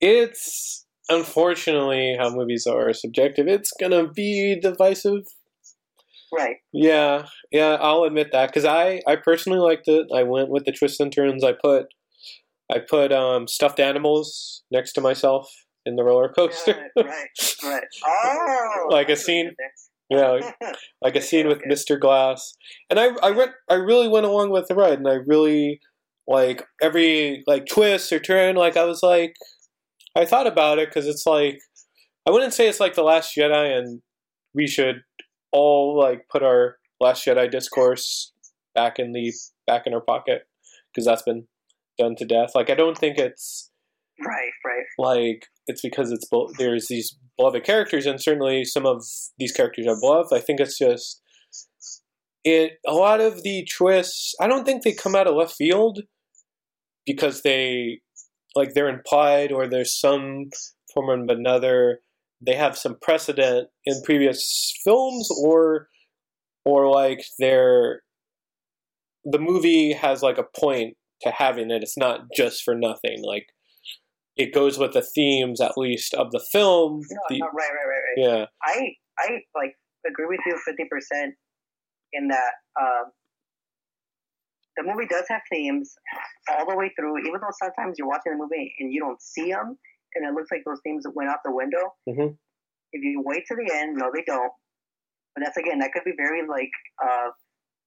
it's 0.00 0.86
unfortunately 1.08 2.16
how 2.18 2.30
movies 2.30 2.66
are 2.66 2.92
subjective. 2.92 3.46
It's 3.48 3.72
gonna 3.80 4.08
be 4.08 4.58
divisive. 4.60 5.22
Right. 6.36 6.56
Yeah, 6.72 7.26
yeah, 7.52 7.78
I'll 7.80 8.02
admit 8.04 8.28
that 8.32 8.48
because 8.48 8.64
I 8.64 9.00
I 9.06 9.16
personally 9.16 9.60
liked 9.60 9.86
it. 9.88 10.06
I 10.14 10.24
went 10.24 10.48
with 10.50 10.64
the 10.64 10.72
twists 10.72 11.00
and 11.00 11.12
turns. 11.12 11.44
I 11.44 11.52
put 11.52 11.86
I 12.72 12.80
put 12.80 13.12
um, 13.12 13.46
stuffed 13.46 13.78
animals 13.80 14.62
next 14.72 14.92
to 14.94 15.00
myself 15.00 15.48
in 15.84 15.94
the 15.96 16.02
roller 16.04 16.28
coaster. 16.28 16.90
Right, 16.96 17.06
right, 17.06 17.54
right. 17.62 17.82
Oh, 18.04 18.88
Like 18.90 19.08
a 19.08 19.12
that's 19.12 19.28
what 19.28 19.34
you 19.34 19.44
scene- 19.44 19.56
yeah, 20.10 20.28
like, 20.30 20.56
like 21.02 21.16
a 21.16 21.20
scene 21.20 21.48
with 21.48 21.62
Mr. 21.62 21.98
Glass, 21.98 22.54
and 22.90 22.98
I 22.98 23.10
I 23.22 23.30
went 23.30 23.52
I 23.68 23.74
really 23.74 24.08
went 24.08 24.26
along 24.26 24.50
with 24.50 24.66
the 24.68 24.74
ride, 24.74 24.98
and 24.98 25.08
I 25.08 25.18
really 25.26 25.80
like 26.28 26.62
every 26.82 27.42
like 27.46 27.66
twist 27.66 28.12
or 28.12 28.18
turn. 28.18 28.56
Like 28.56 28.76
I 28.76 28.84
was 28.84 29.02
like 29.02 29.34
I 30.16 30.24
thought 30.24 30.46
about 30.46 30.78
it 30.78 30.88
because 30.88 31.06
it's 31.06 31.26
like 31.26 31.58
I 32.26 32.30
wouldn't 32.30 32.54
say 32.54 32.68
it's 32.68 32.80
like 32.80 32.94
the 32.94 33.02
Last 33.04 33.34
Jedi, 33.36 33.78
and 33.78 34.00
we 34.54 34.66
should 34.66 34.96
all 35.52 35.98
like 35.98 36.26
put 36.30 36.42
our 36.42 36.76
Last 37.00 37.24
Jedi 37.24 37.50
discourse 37.50 38.32
back 38.74 38.98
in 38.98 39.12
the 39.12 39.32
back 39.66 39.86
in 39.86 39.94
our 39.94 40.00
pocket 40.00 40.42
because 40.92 41.06
that's 41.06 41.22
been 41.22 41.46
done 41.98 42.16
to 42.16 42.24
death. 42.24 42.52
Like 42.54 42.70
I 42.70 42.74
don't 42.74 42.98
think 42.98 43.18
it's 43.18 43.70
Right, 44.18 44.50
right. 44.64 44.84
like 44.98 45.46
it's 45.66 45.82
because 45.82 46.10
it's 46.10 46.26
bel- 46.30 46.50
there's 46.58 46.86
these 46.88 47.16
beloved 47.36 47.64
characters, 47.64 48.06
and 48.06 48.20
certainly 48.20 48.64
some 48.64 48.86
of 48.86 49.04
these 49.38 49.52
characters 49.52 49.86
are 49.86 50.00
beloved. 50.00 50.32
I 50.32 50.40
think 50.40 50.58
it's 50.58 50.78
just 50.78 51.20
it. 52.44 52.78
A 52.86 52.94
lot 52.94 53.20
of 53.20 53.42
the 53.42 53.66
twists, 53.76 54.34
I 54.40 54.46
don't 54.46 54.64
think 54.64 54.82
they 54.82 54.94
come 54.94 55.14
out 55.14 55.26
of 55.26 55.34
left 55.34 55.54
field 55.54 56.00
because 57.06 57.42
they 57.42 58.00
like 58.54 58.74
they're 58.74 58.88
implied 58.88 59.52
or 59.52 59.66
there's 59.66 59.98
some 59.98 60.46
form 60.92 61.28
of 61.30 61.36
another. 61.36 62.00
They 62.44 62.54
have 62.54 62.76
some 62.76 62.96
precedent 63.00 63.68
in 63.84 64.02
previous 64.04 64.74
films, 64.84 65.28
or 65.42 65.88
or 66.64 66.90
like 66.90 67.24
they're 67.38 68.02
the 69.24 69.38
movie 69.38 69.92
has 69.92 70.22
like 70.22 70.38
a 70.38 70.44
point 70.60 70.96
to 71.22 71.30
having 71.30 71.70
it. 71.70 71.82
It's 71.82 71.96
not 71.96 72.20
just 72.34 72.62
for 72.62 72.74
nothing. 72.74 73.22
Like 73.24 73.46
it 74.36 74.52
goes 74.52 74.78
with 74.78 74.92
the 74.92 75.02
themes, 75.14 75.60
at 75.60 75.78
least, 75.78 76.12
of 76.14 76.30
the 76.30 76.44
film. 76.52 77.00
No, 77.10 77.18
The- 77.30 77.38
no, 77.38 77.46
right, 77.46 77.52
right, 77.54 77.88
right, 77.88 78.28
right. 78.28 78.38
yeah, 78.38 78.44
I 78.62 78.88
I 79.18 79.38
like 79.54 79.74
agree 80.06 80.26
with 80.26 80.40
you 80.46 80.58
fifty 80.64 80.84
percent 80.90 81.34
in 82.12 82.28
that 82.28 82.52
um, 82.80 83.10
the 84.76 84.82
movie 84.82 85.06
does 85.08 85.24
have 85.28 85.40
themes 85.50 85.94
all 86.50 86.68
the 86.68 86.76
way 86.76 86.92
through. 86.98 87.18
Even 87.20 87.40
though 87.40 87.54
sometimes 87.62 87.96
you're 87.98 88.08
watching 88.08 88.32
the 88.32 88.38
movie 88.38 88.74
and 88.78 88.92
you 88.92 89.00
don't 89.00 89.20
see 89.20 89.50
them, 89.50 89.76
and 90.14 90.26
it 90.26 90.34
looks 90.34 90.50
like 90.50 90.62
those 90.64 90.80
themes 90.84 91.04
went 91.14 91.30
out 91.30 91.38
the 91.44 91.52
window. 91.52 91.94
Mhm. 92.08 92.36
If 92.92 93.02
you 93.02 93.22
wait 93.24 93.44
to 93.48 93.56
the 93.56 93.70
end, 93.74 93.96
no, 93.96 94.10
they 94.14 94.22
don't. 94.22 94.52
But 95.34 95.44
that's 95.44 95.56
again, 95.56 95.78
that 95.80 95.92
could 95.92 96.04
be 96.04 96.14
very 96.16 96.46
like 96.46 96.70
uh, 97.02 97.30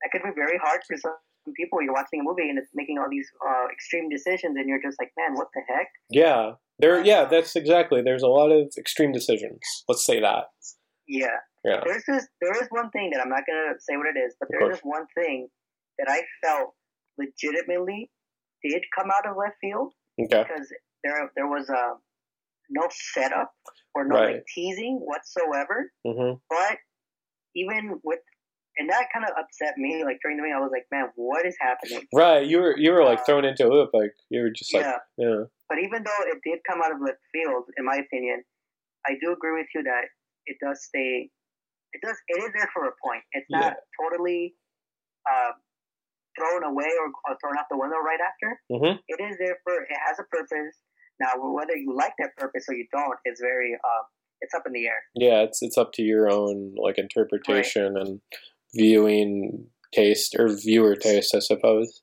that 0.01 0.09
could 0.11 0.23
be 0.23 0.31
very 0.35 0.57
hard 0.57 0.81
for 0.87 0.97
some 0.97 1.13
people. 1.55 1.81
You're 1.81 1.93
watching 1.93 2.19
a 2.21 2.23
movie 2.23 2.49
and 2.49 2.57
it's 2.59 2.69
making 2.75 2.97
all 2.99 3.09
these 3.09 3.29
uh, 3.47 3.65
extreme 3.71 4.09
decisions, 4.09 4.55
and 4.57 4.67
you're 4.69 4.81
just 4.81 4.97
like, 5.01 5.11
man, 5.17 5.35
what 5.35 5.47
the 5.53 5.61
heck? 5.67 5.87
yeah. 6.09 6.53
There, 6.81 7.03
yeah, 7.03 7.25
that's 7.25 7.57
exactly. 7.57 8.01
There's 8.01 8.23
a 8.23 8.29
lot 8.29 8.51
of 8.53 8.71
extreme 8.77 9.11
decisions. 9.11 9.59
Let's 9.89 10.05
say 10.05 10.21
that. 10.21 10.45
Yeah. 11.09 11.35
Yeah. 11.65 11.81
There's 11.83 12.05
this. 12.07 12.25
There 12.41 12.53
is 12.53 12.69
one 12.69 12.89
thing 12.91 13.09
that 13.11 13.19
I'm 13.21 13.27
not 13.27 13.43
gonna 13.45 13.73
say 13.79 13.97
what 13.97 14.07
it 14.07 14.17
is, 14.17 14.33
but 14.39 14.47
there 14.49 14.71
is 14.71 14.79
one 14.83 15.05
thing 15.13 15.49
that 15.97 16.07
I 16.09 16.21
felt 16.41 16.75
legitimately 17.19 18.09
did 18.63 18.81
come 18.97 19.09
out 19.11 19.25
of 19.29 19.37
left 19.37 19.55
field 19.61 19.93
Okay. 20.21 20.43
because 20.43 20.67
there 21.03 21.31
there 21.35 21.47
was 21.47 21.69
uh, 21.69 21.93
no 22.69 22.87
setup 23.13 23.51
or 23.95 24.05
no 24.05 24.15
Right. 24.15 24.35
like 24.35 24.45
teasing 24.53 24.99
whatsoever. 25.03 25.91
hmm 26.05 26.33
But 26.49 26.77
even 27.55 27.99
with 28.03 28.19
and 28.77 28.89
that 28.89 29.07
kind 29.11 29.25
of 29.25 29.31
upset 29.37 29.77
me. 29.77 30.03
Like 30.05 30.19
during 30.23 30.37
the 30.37 30.43
meeting, 30.43 30.55
I 30.55 30.61
was 30.61 30.71
like, 30.71 30.85
man, 30.91 31.09
what 31.15 31.45
is 31.45 31.55
happening? 31.59 32.07
Right. 32.13 32.45
You 32.47 32.59
were 32.61 32.77
you 32.77 32.91
were 32.93 33.03
like 33.03 33.19
Uh, 33.19 33.23
thrown 33.25 33.43
into 33.45 33.67
a 33.67 33.69
loop. 33.69 33.89
Like 33.93 34.13
you 34.29 34.41
were 34.41 34.51
just 34.51 34.73
like 34.73 34.83
yeah. 34.85 34.99
yeah. 35.17 35.43
But 35.67 35.79
even 35.79 36.03
though 36.03 36.21
it 36.31 36.39
did 36.47 36.59
come 36.69 36.79
out 36.83 36.91
of 36.91 36.99
left 37.01 37.19
field, 37.33 37.65
in 37.77 37.83
my 37.85 37.97
opinion, 37.97 38.43
I 39.05 39.11
do 39.21 39.31
agree 39.33 39.51
with 39.59 39.67
you 39.75 39.83
that 39.83 40.05
it 40.45 40.57
does 40.63 40.83
stay. 40.83 41.29
It 41.93 42.01
does. 42.05 42.17
It 42.29 42.39
is 42.43 42.51
there 42.55 42.69
for 42.73 42.85
a 42.87 42.93
point. 43.03 43.23
It's 43.33 43.49
not 43.49 43.73
totally 43.99 44.55
uh, 45.29 45.51
thrown 46.39 46.63
away 46.63 46.87
or, 47.03 47.07
or 47.27 47.35
thrown 47.43 47.57
out 47.59 47.65
the 47.69 47.77
window 47.77 47.99
right 47.99 48.19
after. 48.23 48.49
hmm 48.71 48.95
It 49.11 49.19
is 49.19 49.35
there 49.39 49.57
for. 49.63 49.75
It 49.75 49.99
has 50.07 50.17
a 50.19 50.23
purpose. 50.31 50.75
Now, 51.19 51.35
whether 51.35 51.75
you 51.75 51.93
like 51.95 52.13
that 52.19 52.31
purpose 52.37 52.63
or 52.69 52.75
you 52.75 52.87
don't 52.91 53.19
is 53.25 53.39
very. 53.43 53.75
Uh, 53.75 54.03
it's 54.41 54.53
up 54.53 54.63
in 54.65 54.71
the 54.71 54.85
air. 54.85 55.03
Yeah. 55.15 55.41
It's 55.41 55.61
it's 55.61 55.77
up 55.77 55.91
to 55.93 56.01
your 56.01 56.31
own 56.31 56.73
like 56.77 56.97
interpretation 56.97 57.97
and 57.97 58.21
viewing 58.73 59.67
taste 59.93 60.35
or 60.39 60.47
viewer 60.47 60.95
taste, 60.95 61.35
I 61.35 61.39
suppose. 61.39 62.01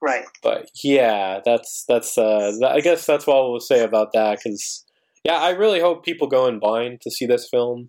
Right. 0.00 0.24
but 0.42 0.70
yeah, 0.82 1.40
that's 1.44 1.84
that's. 1.86 2.16
Uh, 2.18 2.52
I 2.66 2.80
guess 2.80 3.06
that's 3.06 3.26
what 3.26 3.50
we'll 3.50 3.60
say 3.60 3.84
about 3.84 4.12
that. 4.14 4.38
Because 4.42 4.84
yeah, 5.24 5.36
I 5.36 5.50
really 5.50 5.80
hope 5.80 6.04
people 6.04 6.26
go 6.26 6.46
in 6.46 6.58
blind 6.58 7.02
to 7.02 7.10
see 7.10 7.26
this 7.26 7.48
film. 7.48 7.88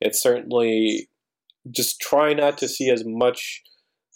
It's 0.00 0.22
certainly 0.22 1.08
just 1.70 2.00
try 2.00 2.32
not 2.32 2.56
to 2.58 2.68
see 2.68 2.88
as 2.90 3.02
much. 3.04 3.62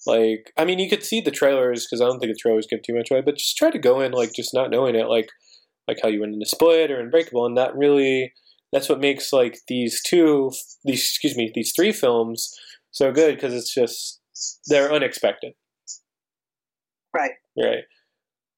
Like, 0.06 0.52
I 0.56 0.64
mean, 0.64 0.78
you 0.78 0.88
could 0.88 1.04
see 1.04 1.20
the 1.20 1.30
trailers 1.30 1.86
because 1.86 2.00
I 2.00 2.06
don't 2.06 2.20
think 2.20 2.32
the 2.32 2.38
trailers 2.40 2.66
give 2.68 2.82
too 2.82 2.94
much 2.94 3.10
away. 3.10 3.22
But 3.22 3.36
just 3.36 3.56
try 3.56 3.70
to 3.70 3.78
go 3.78 4.00
in 4.00 4.12
like 4.12 4.32
just 4.34 4.54
not 4.54 4.70
knowing 4.70 4.94
it, 4.94 5.08
like 5.08 5.28
like 5.88 5.98
how 6.02 6.08
you 6.08 6.20
went 6.20 6.34
into 6.34 6.46
Split 6.46 6.90
or 6.90 7.00
Unbreakable, 7.00 7.46
and 7.46 7.56
that 7.56 7.76
really 7.76 8.32
that's 8.72 8.88
what 8.88 9.00
makes 9.00 9.32
like 9.32 9.58
these 9.68 10.02
two 10.02 10.52
these 10.84 11.00
excuse 11.00 11.36
me 11.36 11.50
these 11.54 11.72
three 11.74 11.92
films 11.92 12.54
so 12.90 13.12
good 13.12 13.34
because 13.34 13.54
it's 13.54 13.72
just 13.72 14.20
they're 14.66 14.92
unexpected. 14.92 15.52
Right. 17.14 17.32
Right. 17.56 17.84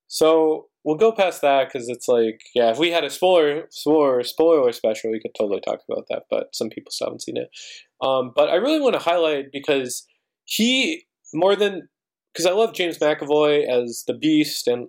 So 0.08 0.68
we'll 0.84 0.96
go 0.96 1.12
past 1.12 1.42
that 1.42 1.68
because 1.68 1.88
it's 1.88 2.08
like, 2.08 2.40
yeah, 2.54 2.70
if 2.70 2.78
we 2.78 2.90
had 2.90 3.04
a 3.04 3.10
spoiler, 3.10 3.66
spoiler, 3.70 4.22
spoiler 4.22 4.72
special, 4.72 5.10
we 5.10 5.20
could 5.20 5.34
totally 5.38 5.60
talk 5.60 5.80
about 5.88 6.06
that. 6.08 6.24
But 6.30 6.54
some 6.54 6.70
people 6.70 6.90
still 6.90 7.08
haven't 7.08 7.22
seen 7.22 7.36
it. 7.36 7.50
Um, 8.00 8.32
but 8.34 8.48
I 8.48 8.54
really 8.54 8.80
want 8.80 8.94
to 8.94 9.00
highlight 9.00 9.52
because 9.52 10.06
he 10.44 11.06
more 11.34 11.56
than 11.56 11.88
because 12.32 12.46
I 12.46 12.52
love 12.52 12.74
James 12.74 12.98
McAvoy 12.98 13.68
as 13.68 14.04
the 14.06 14.14
Beast 14.14 14.66
and 14.68 14.88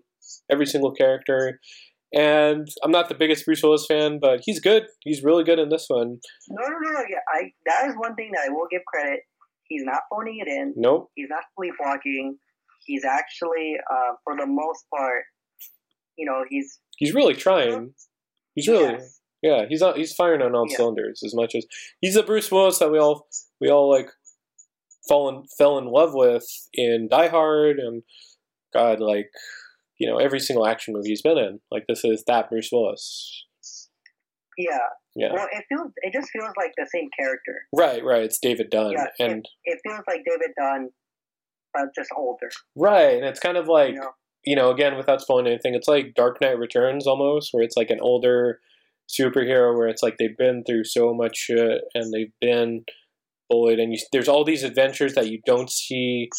every 0.52 0.66
single 0.66 0.92
character. 0.92 1.60
And 2.14 2.68
I'm 2.84 2.92
not 2.92 3.08
the 3.08 3.16
biggest 3.16 3.46
Bruce 3.46 3.62
Willis 3.62 3.86
fan, 3.88 4.18
but 4.20 4.40
he's 4.44 4.60
good. 4.60 4.88
He's 5.02 5.24
really 5.24 5.44
good 5.44 5.60
in 5.60 5.70
this 5.70 5.86
one. 5.88 6.20
No, 6.50 6.68
no, 6.68 6.78
no, 6.82 6.92
no. 6.94 7.00
Yeah, 7.08 7.20
I. 7.32 7.52
That 7.68 7.88
is 7.88 7.94
one 7.98 8.16
thing 8.16 8.32
that 8.34 8.46
I 8.48 8.50
will 8.50 8.66
give 8.72 8.82
credit. 8.92 9.20
He's 9.68 9.84
not 9.84 10.02
phoning 10.12 10.40
it 10.44 10.48
in. 10.48 10.74
Nope. 10.76 11.12
He's 11.14 11.30
not 11.30 11.44
sleepwalking. 11.56 12.38
He's 12.86 13.06
actually, 13.06 13.76
uh, 13.92 14.14
for 14.24 14.36
the 14.36 14.48
most 14.48 14.86
part, 14.96 15.24
you 16.18 16.26
know, 16.26 16.44
he's 16.50 16.80
He's 16.98 17.14
really 17.14 17.36
trying. 17.36 17.94
He's 18.56 18.68
really 18.68 18.94
yes. 18.94 19.20
Yeah, 19.44 19.66
he's 19.70 19.82
on, 19.84 19.96
he's 19.96 20.14
firing 20.14 20.42
on 20.42 20.56
all 20.56 20.66
Yeah. 20.68 20.78
cylinders 20.78 21.22
as 21.24 21.34
much 21.36 21.54
as 21.56 21.66
he's 22.02 22.16
the 22.16 22.24
Bruce 22.24 22.52
Willis 22.52 22.80
that 22.80 22.92
we 22.92 22.98
all 22.98 23.28
we 23.62 23.70
all 23.70 23.90
like 23.90 24.10
fall 25.10 25.28
in, 25.30 25.44
fell 25.58 25.78
in 25.78 25.86
love 25.86 26.12
with 26.14 26.46
in 26.74 27.08
Die 27.12 27.28
Hard 27.28 27.80
and 27.80 28.04
God 28.74 29.00
like 29.02 29.30
you 30.00 30.08
know 30.10 30.18
every 30.18 30.40
single 30.40 30.66
action 30.66 30.94
movie 30.94 31.10
he's 31.10 31.22
been 31.24 31.38
in 31.38 31.60
like 31.72 31.84
this 31.90 32.06
is 32.06 32.24
that 32.28 32.50
Bruce 32.50 32.70
Willis. 32.72 33.46
yeah. 34.58 34.78
Yeah, 35.16 35.34
Well, 35.34 35.48
it 35.52 35.66
feels. 35.68 35.92
It 35.98 36.14
just 36.14 36.30
feels 36.32 36.52
like 36.56 36.72
the 36.78 36.88
same 36.94 37.10
character. 37.20 37.64
right, 37.76 38.02
right. 38.06 38.22
It's 38.24 38.38
David 38.40 38.70
Dunn 38.70 38.92
Yeah, 38.92 39.08
and 39.20 39.44
It 39.66 39.80
feels 39.86 40.04
like 40.08 40.22
David 40.24 40.52
Dunn, 40.58 40.90
but 41.74 41.86
just 41.96 42.12
older. 42.16 42.50
right, 42.76 43.16
and 43.18 43.26
it's 43.26 43.40
kind 43.40 43.58
of 43.58 43.68
like 43.68 43.96
You 43.96 44.02
know? 44.02 44.12
you 44.46 44.56
know 44.56 44.70
again 44.70 44.96
without 44.98 45.20
spoiling 45.22 45.48
anything, 45.48 45.74
it's 45.74 45.88
like 45.88 46.14
Dark 46.16 46.40
Knight 46.40 46.60
Returns 46.60 47.08
almost, 47.08 47.50
where 47.52 47.64
it's 47.64 47.76
like 47.76 47.90
an 47.90 48.00
older 48.02 48.60
superhero 49.10 49.76
where 49.76 49.88
it's 49.88 50.04
like 50.04 50.18
they've 50.20 50.38
been 50.38 50.64
through 50.64 50.84
so 50.84 51.14
much 51.14 51.36
shit 51.36 51.82
and 51.96 52.14
they've 52.14 52.32
been 52.40 52.84
bullied 53.50 53.80
and 53.80 53.94
you, 53.94 54.00
there's 54.12 54.28
all 54.28 54.44
these 54.44 54.64
adventures 54.64 55.14
that 55.16 55.30
you 55.30 55.40
don't 55.46 55.72
see 55.72 56.30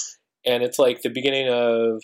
and 0.47 0.63
it's 0.63 0.79
like 0.79 1.03
the 1.03 1.11
beginning 1.11 1.49
of 1.49 2.03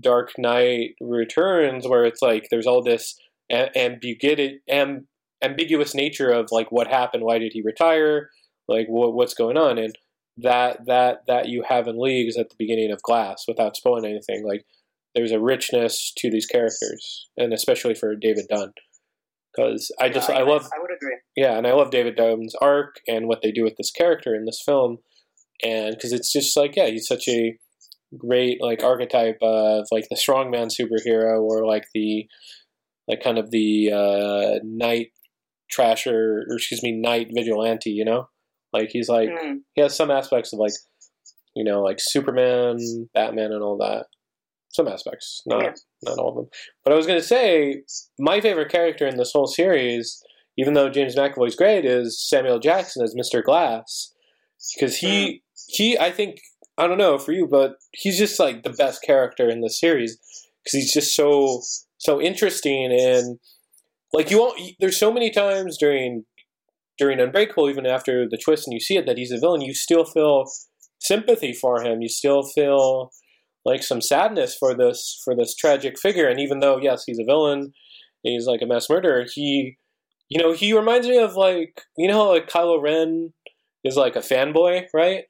dark 0.00 0.32
knight 0.38 0.90
returns 1.00 1.86
where 1.86 2.04
it's 2.04 2.22
like 2.22 2.46
there's 2.50 2.66
all 2.66 2.82
this 2.82 3.18
ambiguity 3.50 4.60
am, 4.68 5.06
ambiguous 5.42 5.94
nature 5.94 6.30
of 6.30 6.48
like 6.50 6.70
what 6.72 6.86
happened 6.86 7.24
why 7.24 7.38
did 7.38 7.52
he 7.52 7.62
retire 7.62 8.30
like 8.68 8.86
what, 8.88 9.14
what's 9.14 9.34
going 9.34 9.56
on 9.56 9.78
and 9.78 9.94
that 10.36 10.78
that 10.86 11.18
that 11.28 11.48
you 11.48 11.62
have 11.68 11.86
in 11.86 12.00
leagues 12.00 12.36
at 12.36 12.50
the 12.50 12.56
beginning 12.58 12.90
of 12.90 13.02
glass 13.02 13.44
without 13.46 13.76
spoiling 13.76 14.04
anything 14.04 14.44
like 14.46 14.64
there's 15.14 15.30
a 15.30 15.40
richness 15.40 16.12
to 16.16 16.30
these 16.30 16.46
characters 16.46 17.28
and 17.36 17.52
especially 17.52 17.94
for 17.94 18.16
david 18.16 18.46
dunn 18.48 18.72
because 19.54 19.92
i 20.00 20.08
just 20.08 20.28
Yeah, 20.28 20.36
i 20.38 20.42
love 20.42 20.68
I 20.74 20.80
agree. 21.04 21.18
yeah, 21.36 21.56
and 21.58 21.66
I 21.66 21.72
love 21.72 21.90
David 21.90 22.16
Dunn's 22.16 22.54
arc 22.60 22.96
and 23.08 23.26
what 23.28 23.40
they 23.42 23.52
do 23.52 23.62
with 23.64 23.76
this 23.76 23.90
character 23.90 24.34
in 24.34 24.44
this 24.44 24.62
film, 24.64 24.98
and 25.62 25.94
because 25.94 26.12
it's 26.12 26.32
just 26.32 26.56
like 26.56 26.76
yeah, 26.76 26.86
he's 26.86 27.06
such 27.06 27.28
a 27.28 27.56
great 28.16 28.58
like 28.62 28.82
archetype 28.82 29.38
of 29.42 29.86
like 29.90 30.06
the 30.08 30.16
strongman 30.16 30.68
superhero 30.70 31.42
or 31.42 31.66
like 31.66 31.84
the 31.94 32.26
like 33.08 33.22
kind 33.22 33.38
of 33.38 33.50
the 33.50 33.90
uh, 33.92 34.60
night 34.64 35.08
trasher 35.76 36.42
or 36.48 36.54
excuse 36.56 36.82
me 36.82 36.92
night 36.92 37.28
vigilante, 37.34 37.90
you 37.90 38.04
know, 38.04 38.28
like 38.72 38.88
he's 38.90 39.08
like 39.08 39.28
Mm, 39.30 39.58
he 39.74 39.82
has 39.82 39.96
some 39.96 40.10
aspects 40.10 40.52
of 40.52 40.58
like 40.58 40.72
you 41.54 41.64
know 41.64 41.82
like 41.82 41.98
Superman, 42.00 42.78
Batman, 43.14 43.52
and 43.52 43.62
all 43.62 43.78
that. 43.78 44.06
Some 44.72 44.88
aspects, 44.88 45.42
not 45.46 45.62
Yeah. 45.62 45.72
not 46.02 46.18
all 46.18 46.30
of 46.30 46.34
them. 46.34 46.48
But 46.82 46.92
I 46.92 46.96
was 46.96 47.06
going 47.06 47.20
to 47.20 47.24
say 47.26 47.82
my 48.18 48.40
favorite 48.40 48.72
character 48.72 49.06
in 49.06 49.16
this 49.16 49.30
whole 49.32 49.46
series, 49.46 50.20
even 50.56 50.74
though 50.74 50.88
James 50.88 51.16
McAvoy's 51.16 51.56
great, 51.56 51.84
is 51.84 52.20
Samuel 52.20 52.58
Jackson 52.58 53.02
as 53.02 53.14
Mr. 53.14 53.42
Glass 53.42 54.12
because 54.74 54.98
he 54.98 55.08
mm. 55.08 55.40
he 55.68 55.98
I 55.98 56.10
think 56.10 56.40
I 56.78 56.86
don't 56.86 56.98
know 56.98 57.18
for 57.18 57.32
you, 57.32 57.46
but 57.46 57.76
he's 57.92 58.18
just 58.18 58.38
like 58.38 58.62
the 58.62 58.70
best 58.70 59.02
character 59.02 59.48
in 59.48 59.60
the 59.60 59.70
series 59.70 60.18
because 60.64 60.80
he's 60.80 60.92
just 60.92 61.14
so 61.14 61.60
so 61.98 62.20
interesting 62.20 62.92
and 62.92 63.38
like 64.12 64.30
you 64.30 64.38
won't. 64.38 64.60
There's 64.78 64.98
so 64.98 65.12
many 65.12 65.30
times 65.30 65.76
during 65.78 66.24
during 66.98 67.20
Unbreakable, 67.20 67.68
even 67.68 67.86
after 67.86 68.28
the 68.28 68.38
twist, 68.38 68.66
and 68.66 68.72
you 68.72 68.80
see 68.80 68.96
it 68.96 69.06
that 69.06 69.18
he's 69.18 69.32
a 69.32 69.38
villain, 69.38 69.60
you 69.60 69.74
still 69.74 70.04
feel 70.04 70.44
sympathy 71.00 71.52
for 71.52 71.82
him. 71.82 72.00
You 72.00 72.08
still 72.08 72.42
feel 72.42 73.10
like 73.64 73.82
some 73.82 74.00
sadness 74.00 74.56
for 74.56 74.74
this 74.74 75.20
for 75.24 75.34
this 75.34 75.54
tragic 75.54 75.98
figure. 75.98 76.28
And 76.28 76.38
even 76.38 76.60
though 76.60 76.78
yes, 76.78 77.04
he's 77.06 77.18
a 77.18 77.24
villain, 77.24 77.72
he's 78.22 78.46
like 78.46 78.62
a 78.62 78.66
mass 78.66 78.88
murderer. 78.88 79.26
He, 79.32 79.78
you 80.28 80.42
know, 80.42 80.52
he 80.52 80.72
reminds 80.72 81.06
me 81.06 81.18
of 81.18 81.34
like 81.36 81.82
you 81.96 82.08
know, 82.08 82.30
like 82.30 82.48
Kylo 82.48 82.82
Ren 82.82 83.32
is 83.84 83.96
like 83.96 84.16
a 84.16 84.20
fanboy, 84.20 84.86
right? 84.94 85.24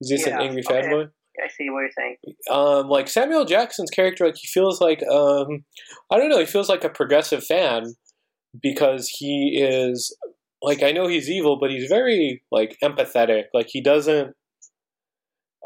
He's 0.00 0.10
just 0.10 0.26
Yeah, 0.26 0.36
an 0.36 0.46
angry 0.46 0.62
okay. 0.68 0.82
fanboy. 0.82 1.10
I 1.42 1.48
see 1.48 1.70
what 1.70 1.80
you're 1.80 1.90
saying. 1.96 2.16
Um, 2.50 2.88
like 2.88 3.08
Samuel 3.08 3.44
Jackson's 3.44 3.90
character, 3.90 4.26
like 4.26 4.36
he 4.36 4.48
feels 4.48 4.80
like 4.80 5.02
um, 5.04 5.64
I 6.10 6.18
don't 6.18 6.30
know, 6.30 6.40
he 6.40 6.46
feels 6.46 6.68
like 6.68 6.84
a 6.84 6.88
progressive 6.88 7.44
fan 7.44 7.94
because 8.60 9.08
he 9.08 9.56
is 9.60 10.16
like 10.62 10.82
I 10.82 10.92
know 10.92 11.06
he's 11.06 11.30
evil, 11.30 11.58
but 11.60 11.70
he's 11.70 11.88
very 11.88 12.42
like 12.50 12.76
empathetic. 12.82 13.44
Like 13.54 13.68
he 13.68 13.80
doesn't. 13.80 14.34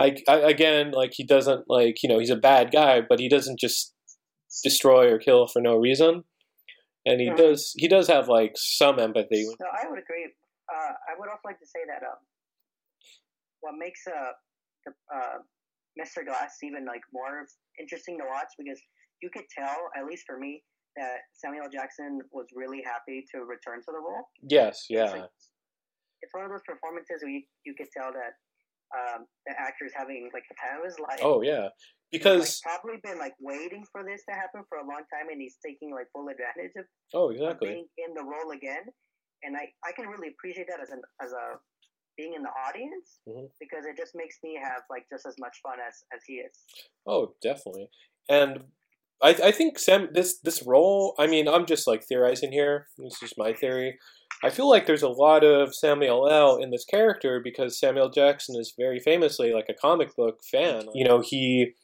I, 0.01 0.17
I 0.29 0.37
again 0.37 0.91
like 0.93 1.13
he 1.15 1.25
doesn't 1.25 1.65
like 1.69 2.03
you 2.03 2.09
know 2.09 2.19
he's 2.19 2.31
a 2.31 2.37
bad 2.37 2.71
guy, 2.73 3.01
but 3.07 3.19
he 3.21 3.29
doesn't 3.29 3.59
just 3.59 3.95
destroy 4.63 5.11
or 5.11 5.19
kill 5.19 5.47
for 5.47 5.61
no 5.63 5.77
reason, 5.77 6.25
and 7.07 7.21
he 7.21 7.29
Mhm. 7.31 7.37
does 7.37 7.73
he 7.77 7.89
does 7.89 8.09
have 8.09 8.29
like 8.29 8.53
some 8.57 8.99
empathy. 8.99 9.45
No, 9.61 9.67
I 9.73 9.89
would 9.89 9.99
agree. 9.99 10.33
Uh, 10.73 10.93
I 11.09 11.15
would 11.19 11.29
also 11.29 11.43
like 11.45 11.59
to 11.59 11.67
say 11.67 11.81
that 11.87 12.03
um, 12.07 12.19
what 13.61 13.75
makes 13.77 14.07
uh, 14.07 14.33
the, 14.87 14.93
uh, 15.15 15.39
Mr. 16.01 16.25
Glass 16.25 16.59
even 16.63 16.85
like 16.87 17.03
more 17.13 17.47
interesting 17.79 18.19
to 18.19 18.25
watch 18.25 18.49
because 18.59 18.81
you 19.23 19.31
could 19.31 19.45
tell, 19.57 19.91
at 19.97 20.05
least 20.07 20.25
for 20.27 20.39
me, 20.39 20.63
that 20.97 21.19
Samuel 21.35 21.69
Jackson 21.71 22.21
was 22.33 22.47
really 22.55 22.83
happy 22.83 23.25
to 23.35 23.45
return 23.45 23.81
to 23.81 23.91
the 23.93 23.99
role. 23.99 24.25
Yes, 24.43 24.87
It's 24.89 24.91
yeah, 24.91 25.11
like- 25.11 25.31
It's 26.23 26.33
one 26.35 26.45
of 26.45 26.51
those 26.51 26.63
performances 26.67 27.23
where 27.23 27.31
you, 27.33 27.43
you 27.65 27.75
could 27.75 27.91
tell 27.97 28.13
that 28.13 28.35
um, 28.95 29.27
the 29.47 29.55
actor 29.59 29.87
is 29.87 29.93
having 29.97 30.31
like 30.35 30.45
the 30.49 30.55
time 30.61 30.79
of 30.81 30.85
his 30.85 30.99
life. 31.01 31.19
oh 31.23 31.43
yeah, 31.43 31.69
because 32.13 32.61
like, 32.65 32.77
probably 32.77 33.01
been 33.03 33.19
like 33.19 33.35
waiting 33.41 33.85
for 33.91 34.05
this 34.05 34.23
to 34.29 34.35
happen 34.35 34.63
for 34.69 34.79
a 34.79 34.87
long 34.87 35.03
time, 35.13 35.33
and 35.33 35.41
he's 35.41 35.57
taking 35.65 35.91
like 35.93 36.07
full 36.13 36.29
advantage 36.29 36.73
of 36.77 36.85
oh 37.15 37.31
of 37.31 37.37
exactly, 37.37 37.69
being 37.71 37.87
in 37.99 38.15
the 38.15 38.23
role 38.23 38.53
again, 38.53 38.85
and 39.43 39.57
I, 39.57 39.73
I 39.85 39.93
can 39.97 40.07
really 40.07 40.29
appreciate 40.29 40.69
that 40.69 40.81
as 40.81 40.91
an 40.91 41.01
as 41.21 41.33
a 41.33 41.59
being 42.17 42.35
in 42.35 42.43
the 42.43 42.53
audience 42.69 43.21
Mhm. 43.27 43.49
because 43.59 43.87
it 43.87 43.97
just 43.97 44.13
makes 44.15 44.37
me 44.45 44.59
have 44.63 44.83
like 44.91 45.07
just 45.11 45.25
as 45.27 45.35
much 45.41 45.57
fun 45.63 45.79
as 45.81 46.05
as 46.15 46.21
he 46.27 46.35
is. 46.35 46.53
Oh, 47.07 47.35
definitely. 47.43 47.89
And 48.29 48.65
I, 49.23 49.31
I 49.45 49.51
think 49.53 49.79
Sam 49.79 50.09
this 50.13 50.39
this 50.41 50.63
role. 50.63 51.15
I 51.19 51.27
mean, 51.27 51.49
I'm 51.49 51.65
just 51.65 51.87
like 51.87 52.05
theorizing 52.05 52.53
here. 52.53 52.89
This 52.99 53.23
is 53.23 53.33
my 53.39 53.53
theory. 53.53 53.99
I 54.45 54.51
feel 54.51 54.69
like 54.69 54.87
there's 54.87 55.03
a 55.05 55.09
lot 55.09 55.45
of 55.45 55.75
Samuel 55.75 56.29
L. 56.29 56.57
in 56.57 56.71
this 56.71 56.85
character 56.85 57.41
because 57.43 57.79
Samuel 57.79 58.11
Jackson 58.11 58.59
is 58.59 58.75
very 58.77 58.99
famously 58.99 59.53
like 59.53 59.67
a 59.69 59.75
comic 59.75 60.17
book 60.17 60.41
fan. 60.51 60.87
You 60.95 61.05
know, 61.05 61.23
he 61.25 61.75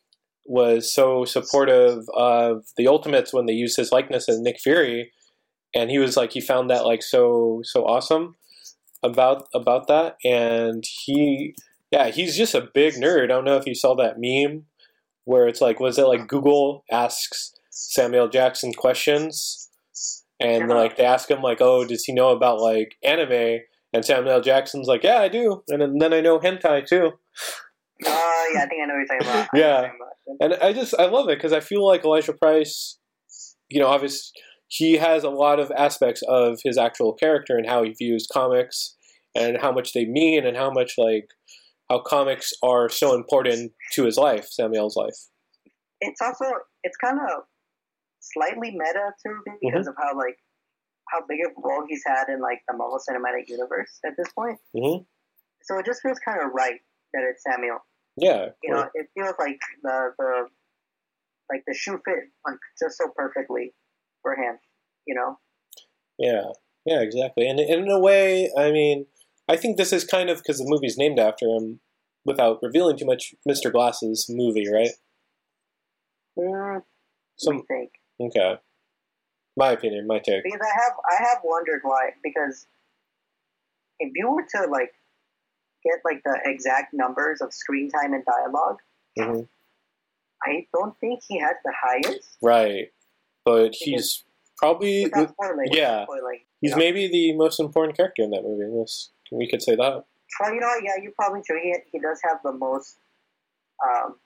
was 0.49 0.93
so 0.93 1.25
supportive 1.25 2.05
of 2.17 2.65
the 2.77 2.89
Ultimates 2.89 3.33
when 3.33 3.47
they 3.47 3.53
used 3.53 3.77
his 3.77 3.93
likeness 3.93 4.29
as 4.29 4.41
Nick 4.41 4.59
Fury, 4.61 5.13
and 5.75 5.91
he 5.91 5.99
was 5.99 6.17
like 6.17 6.33
he 6.33 6.41
found 6.41 6.71
that 6.71 6.85
like 6.87 7.03
so 7.03 7.61
so 7.65 7.85
awesome 7.85 8.35
about 9.03 9.45
about 9.55 9.87
that, 9.89 10.17
and 10.25 10.83
he 11.05 11.55
yeah 11.91 12.09
he's 12.09 12.37
just 12.37 12.55
a 12.55 12.69
big 12.75 12.95
nerd. 12.95 13.25
I 13.25 13.27
don't 13.29 13.45
know 13.45 13.57
if 13.57 13.67
you 13.67 13.75
saw 13.75 13.95
that 13.97 14.17
meme 14.19 14.65
where 15.25 15.47
it's 15.47 15.61
like 15.61 15.79
was 15.79 15.99
it 15.99 16.07
like 16.07 16.27
Google 16.27 16.85
asks 16.91 17.53
Samuel 17.71 18.29
Jackson 18.29 18.73
questions 18.73 19.69
and 20.41 20.69
like 20.69 20.97
they 20.97 21.05
ask 21.05 21.31
him 21.31 21.43
like 21.43 21.59
oh 21.61 21.85
does 21.85 22.05
he 22.05 22.13
know 22.15 22.31
about 22.31 22.61
like 22.61 22.97
anime 23.05 23.59
and 23.93 24.05
Samuel 24.05 24.41
Jackson's 24.41 24.87
like 24.89 25.03
yeah 25.05 25.19
I 25.19 25.29
do 25.29 25.63
and 25.69 26.01
then- 26.01 26.13
I 26.15 26.21
know 26.23 26.39
hentai 26.39 26.87
too 26.87 27.13
Oh 28.07 28.51
yeah, 28.55 28.63
I 28.63 28.67
think 28.67 28.83
I 28.83 28.87
know 28.87 28.95
what 28.95 29.07
you're 29.11 29.19
talking 29.19 29.27
about. 29.29 29.37
I 29.37 29.39
know 29.41 29.49
what 29.53 29.59
Yeah. 29.61 29.79
about. 29.81 30.09
And 30.41 30.55
I 30.55 30.73
just 30.73 30.95
I 30.99 31.07
love 31.07 31.29
it 31.29 31.39
because 31.39 31.53
I 31.53 31.61
feel 31.61 31.87
like 31.87 32.05
Elijah 32.05 32.33
Price 32.33 32.99
you 33.69 33.81
know 33.81 33.87
obviously 33.89 34.33
he 34.69 34.95
has 34.97 35.25
a 35.25 35.31
lot 35.31 35.59
of 35.61 35.71
aspects 35.77 36.23
of 36.29 36.59
his 36.63 36.77
actual 36.77 37.15
character 37.15 37.57
and 37.57 37.67
how 37.67 37.83
he 37.83 37.91
views 37.93 38.27
comics 38.31 38.95
and 39.35 39.59
how 39.61 39.73
much 39.73 39.93
they 39.93 40.05
mean 40.05 40.47
and 40.47 40.57
how 40.57 40.71
much 40.71 40.95
like 40.99 41.29
how 41.91 42.01
comics 42.01 42.53
are 42.63 42.89
so 42.89 43.15
important 43.15 43.73
to 43.93 44.05
his 44.05 44.17
life 44.17 44.47
Samuel's 44.51 44.97
life 44.97 45.15
It's 46.01 46.21
also 46.21 46.45
it's 46.85 46.97
kind 46.97 47.19
of 47.19 47.45
slightly 48.21 48.71
meta 48.73 49.13
too 49.25 49.41
because 49.61 49.87
Mm-hmm. 49.87 49.89
of 49.89 49.95
how 49.99 50.17
like 50.17 50.37
how 51.11 51.21
big 51.29 51.39
of 51.47 51.53
a 51.57 51.61
role 51.67 51.85
he's 51.89 52.03
had 52.07 52.29
in 52.29 52.41
like 52.41 52.61
the 52.69 52.77
Marvel 52.77 52.99
Cinematic 52.99 53.49
Universe 53.49 53.99
at 54.05 54.13
this 54.19 54.29
point. 54.33 54.59
hmm 54.75 55.03
So 55.63 55.79
it 55.79 55.87
just 55.87 56.03
feels 56.03 56.19
kind 56.19 56.41
of 56.43 56.51
right 56.55 56.81
that 57.15 57.23
it's 57.31 57.43
Samuel. 57.43 57.79
Yeah 58.21 58.47
You 58.63 58.75
know, 58.75 58.89
it 58.95 59.07
feels 59.15 59.35
like 59.39 59.59
the 59.83 60.11
the 60.19 60.49
like 61.51 61.63
the 61.67 61.75
shoe 61.75 62.01
fit 62.05 62.25
like 62.47 62.59
just 62.81 62.99
so 62.99 63.07
perfectly 63.15 63.75
for 64.23 64.33
him. 64.35 64.59
You 65.07 65.15
know. 65.15 65.39
Yeah, 66.19 66.51
yeah, 66.85 67.01
exactly. 67.01 67.49
And, 67.49 67.61
in 67.61 67.89
a 67.91 67.99
way, 68.01 68.51
I 68.59 68.71
mean, 68.73 69.07
I 69.49 69.57
think 69.57 69.77
this 69.77 69.93
is 69.93 70.05
kind 70.05 70.29
of 70.29 70.39
because 70.39 70.59
the 70.59 70.67
movie's 70.67 70.99
named 70.99 71.19
after 71.19 71.47
him, 71.47 71.81
without 72.25 72.59
revealing 72.63 72.97
too 72.99 73.07
much. 73.07 73.35
Mr. 73.49 73.73
Glass's 73.73 74.27
movie, 74.29 74.69
right? 74.71 74.91
Mm, 76.39 76.83
Some 77.37 77.63
think 77.67 77.91
okay. 78.21 78.57
My 79.57 79.73
opinion, 79.73 80.07
my 80.07 80.19
take. 80.19 80.45
because 80.45 80.61
I 80.63 80.81
have 80.83 80.93
I 81.11 81.23
have 81.25 81.39
wondered 81.43 81.81
why 81.83 82.11
because 82.23 82.67
if 83.99 84.13
you 84.15 84.31
were 84.31 84.47
to 84.55 84.71
like 84.71 84.93
get 85.85 86.01
like 86.05 86.23
the 86.25 86.39
exact 86.45 86.93
numbers 86.93 87.41
of 87.41 87.53
screen 87.53 87.91
time 87.91 88.15
and 88.15 88.25
dialogue, 88.25 88.79
hmm 89.19 89.41
I 90.47 90.67
don't 90.73 90.95
think 91.01 91.21
he 91.27 91.41
has 91.41 91.57
the 91.65 91.73
highest. 91.83 92.39
Right, 92.41 92.93
but 93.45 93.71
he's 93.73 94.25
probably 94.57 95.07
spoiling, 95.07 95.69
yeah. 95.73 96.05
spoiling, 96.05 96.41
he's 96.61 96.73
know. 96.73 96.77
maybe 96.77 97.09
the 97.09 97.37
most 97.37 97.59
important 97.59 97.97
character 97.97 98.23
in 98.23 98.31
that 98.31 98.43
movie. 98.43 98.71
Yes, 98.79 99.11
we 99.33 99.49
could 99.51 99.63
say 99.63 99.75
that. 99.75 100.05
Well, 100.41 100.55
you 100.55 100.61
know, 100.61 100.73
yeah, 100.83 100.93
you're 101.03 101.13
probably 101.19 101.43
true. 101.45 101.59
He, 101.63 101.75
he 101.91 101.99
does 101.99 102.21
have 102.25 102.39
the 102.45 102.53
most. 102.53 102.99
Um, 103.85 104.17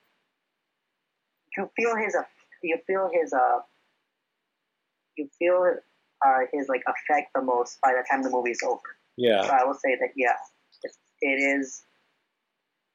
you 1.57 1.69
feel 1.75 1.95
his, 1.95 2.15
you 2.61 2.77
feel 2.85 3.09
his, 3.13 3.33
uh, 3.33 3.59
you 5.17 5.29
feel 5.39 5.75
uh, 6.25 6.39
his 6.51 6.67
like 6.69 6.83
effect 6.87 7.31
the 7.35 7.41
most 7.41 7.79
by 7.81 7.93
the 7.93 8.03
time 8.09 8.23
the 8.23 8.29
movie 8.29 8.51
is 8.51 8.61
over. 8.63 8.79
So 8.81 8.89
Yeah, 9.17 9.41
I 9.41 9.63
will 9.63 9.75
say 9.75 9.95
that 9.99 10.09
yeah, 10.15 10.35
it, 11.23 11.59
is. 11.59 11.83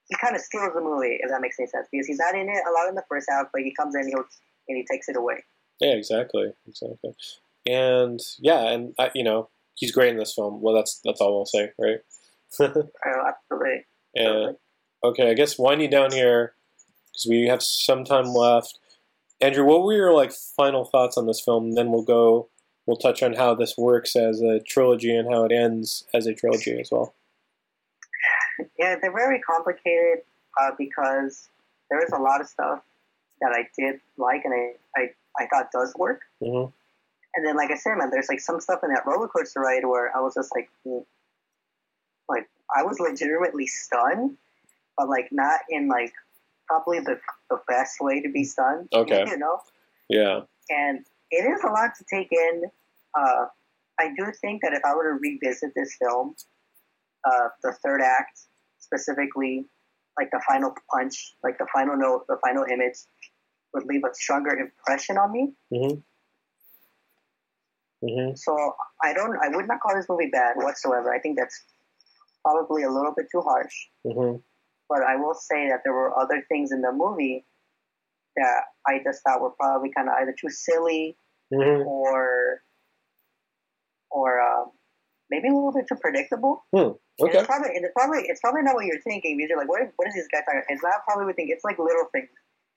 He 0.08 0.16
kind 0.16 0.34
of 0.34 0.40
steals 0.40 0.72
the 0.74 0.80
movie, 0.80 1.18
if 1.20 1.30
that 1.30 1.42
makes 1.42 1.58
any 1.58 1.68
sense, 1.68 1.86
because 1.92 2.06
he's 2.06 2.18
not 2.18 2.34
in 2.34 2.48
it 2.48 2.62
a 2.66 2.72
lot 2.72 2.88
in 2.88 2.94
the 2.94 3.04
first 3.08 3.26
half, 3.28 3.48
but 3.52 3.62
he 3.62 3.74
comes 3.74 3.94
in 3.94 4.08
he'll, 4.08 4.24
and 4.68 4.76
he 4.76 4.84
takes 4.90 5.08
it 5.08 5.16
away. 5.16 5.44
yeah, 5.80 5.92
exactly, 5.92 6.52
exactly. 6.66 7.14
And 7.66 8.20
yeah, 8.38 8.70
and 8.70 8.94
uh, 8.98 9.10
you 9.14 9.22
know, 9.22 9.50
he's 9.74 9.92
great 9.92 10.10
in 10.10 10.16
this 10.16 10.34
film. 10.34 10.60
Well, 10.62 10.74
that's 10.74 11.00
that's 11.04 11.20
all 11.20 11.38
I'll 11.38 11.46
say, 11.46 11.72
right? 11.78 11.98
Uh, 12.58 12.82
absolutely. 13.28 13.84
And 14.14 14.56
okay, 15.04 15.30
I 15.30 15.34
guess 15.34 15.58
winding 15.58 15.90
down 15.90 16.12
here 16.12 16.54
because 17.12 17.26
we 17.28 17.46
have 17.48 17.62
some 17.62 18.04
time 18.04 18.26
left. 18.26 18.78
Andrew, 19.40 19.64
what 19.64 19.82
were 19.82 19.94
your 19.94 20.14
like 20.14 20.32
final 20.32 20.84
thoughts 20.84 21.16
on 21.16 21.26
this 21.26 21.40
film? 21.40 21.66
And 21.66 21.76
then 21.76 21.90
we'll 21.90 22.02
go. 22.02 22.48
We'll 22.86 22.96
touch 22.96 23.22
on 23.22 23.34
how 23.34 23.54
this 23.54 23.76
works 23.76 24.16
as 24.16 24.40
a 24.40 24.60
trilogy 24.60 25.14
and 25.14 25.28
how 25.30 25.44
it 25.44 25.52
ends 25.52 26.04
as 26.14 26.26
a 26.26 26.32
trilogy 26.32 26.80
as 26.80 26.88
well. 26.90 27.14
Yeah, 28.78 28.96
they're 29.00 29.12
very 29.12 29.40
complicated 29.40 30.24
uh, 30.60 30.70
because 30.76 31.48
there 31.90 32.04
is 32.04 32.12
a 32.12 32.18
lot 32.18 32.40
of 32.40 32.46
stuff 32.46 32.80
that 33.40 33.52
I 33.52 33.68
did 33.78 34.00
like 34.16 34.44
and 34.44 34.54
I, 34.54 35.00
I, 35.00 35.10
I 35.38 35.46
thought 35.46 35.70
does 35.72 35.94
work. 35.96 36.22
hmm 36.42 36.66
And 37.34 37.46
then, 37.46 37.56
like 37.56 37.70
I 37.70 37.76
said, 37.76 37.94
man, 37.96 38.10
there's 38.10 38.28
like 38.28 38.40
some 38.40 38.60
stuff 38.60 38.80
in 38.82 38.92
that 38.92 39.06
roller 39.06 39.28
coaster 39.28 39.60
ride 39.60 39.84
where 39.84 40.14
I 40.16 40.20
was 40.20 40.34
just 40.34 40.50
like, 40.54 40.68
mm, 40.86 41.04
like 42.28 42.48
I 42.74 42.82
was 42.82 42.98
legitimately 43.00 43.66
stunned, 43.66 44.36
but 44.96 45.08
like 45.08 45.28
not 45.30 45.60
in 45.70 45.88
like 45.88 46.12
probably 46.66 47.00
the 47.00 47.18
the 47.50 47.60
best 47.68 47.96
way 48.00 48.20
to 48.20 48.28
be 48.28 48.44
stunned. 48.44 48.88
Okay. 48.92 49.24
you 49.26 49.38
know. 49.38 49.60
Yeah. 50.08 50.40
And 50.70 51.04
it 51.30 51.44
is 51.44 51.62
a 51.62 51.68
lot 51.68 51.94
to 51.98 52.04
take 52.10 52.32
in. 52.32 52.64
Uh, 53.14 53.46
I 53.98 54.08
do 54.16 54.32
think 54.40 54.62
that 54.62 54.72
if 54.72 54.84
I 54.84 54.94
were 54.94 55.14
to 55.14 55.18
revisit 55.20 55.74
this 55.74 55.96
film, 56.00 56.34
uh, 57.24 57.48
the 57.62 57.72
third 57.84 58.00
act 58.02 58.40
specifically, 58.78 59.66
like 60.18 60.30
the 60.30 60.40
final 60.48 60.74
punch, 60.92 61.34
like 61.42 61.58
the 61.58 61.66
final 61.72 61.96
note, 61.96 62.24
the 62.28 62.38
final 62.44 62.64
image, 62.64 62.96
would 63.74 63.84
leave 63.86 64.02
a 64.04 64.14
stronger 64.14 64.50
impression 64.50 65.18
on 65.18 65.32
me. 65.32 65.52
Mm-hmm. 65.72 65.98
Mm-hmm. 68.06 68.34
So 68.36 68.74
I 69.02 69.12
don't, 69.12 69.36
I 69.42 69.48
would 69.54 69.66
not 69.66 69.80
call 69.80 69.94
this 69.96 70.06
movie 70.08 70.30
bad 70.30 70.54
whatsoever. 70.56 71.12
I 71.12 71.18
think 71.18 71.36
that's 71.38 71.64
probably 72.44 72.84
a 72.84 72.90
little 72.90 73.12
bit 73.16 73.26
too 73.30 73.40
harsh. 73.40 73.74
hmm 74.04 74.36
But 74.88 75.02
I 75.02 75.16
will 75.16 75.34
say 75.34 75.68
that 75.68 75.80
there 75.84 75.92
were 75.92 76.16
other 76.18 76.44
things 76.48 76.72
in 76.72 76.80
the 76.80 76.92
movie 76.92 77.44
that 78.36 78.62
I 78.86 79.00
just 79.02 79.22
thought 79.22 79.40
were 79.40 79.50
probably 79.50 79.90
kind 79.94 80.08
of 80.08 80.14
either 80.20 80.34
too 80.38 80.50
silly 80.50 81.16
hmm 81.52 81.82
or 81.82 82.62
maybe 85.30 85.48
a 85.48 85.52
little 85.52 85.72
bit 85.72 85.86
too 85.88 85.96
predictable. 86.00 86.64
Hmm. 86.72 86.78
And 87.18 87.28
Okay. 87.28 87.38
it's 87.38 87.46
probably 87.46 87.70
it's 87.74 87.92
probably 87.94 88.20
it's 88.26 88.40
probably 88.40 88.62
not 88.62 88.74
what 88.74 88.86
you're 88.86 89.00
thinking 89.02 89.36
because 89.36 89.50
you're 89.50 89.58
like, 89.58 89.68
what, 89.68 89.82
what 89.96 90.08
is 90.08 90.14
this 90.14 90.28
guy 90.32 90.40
talking? 90.46 90.62
It's 90.68 90.82
not 90.82 91.04
probably 91.06 91.24
what 91.26 91.30
you 91.30 91.34
think. 91.36 91.50
It's 91.50 91.64
like 91.64 91.78
little 91.78 92.06
things. 92.12 92.28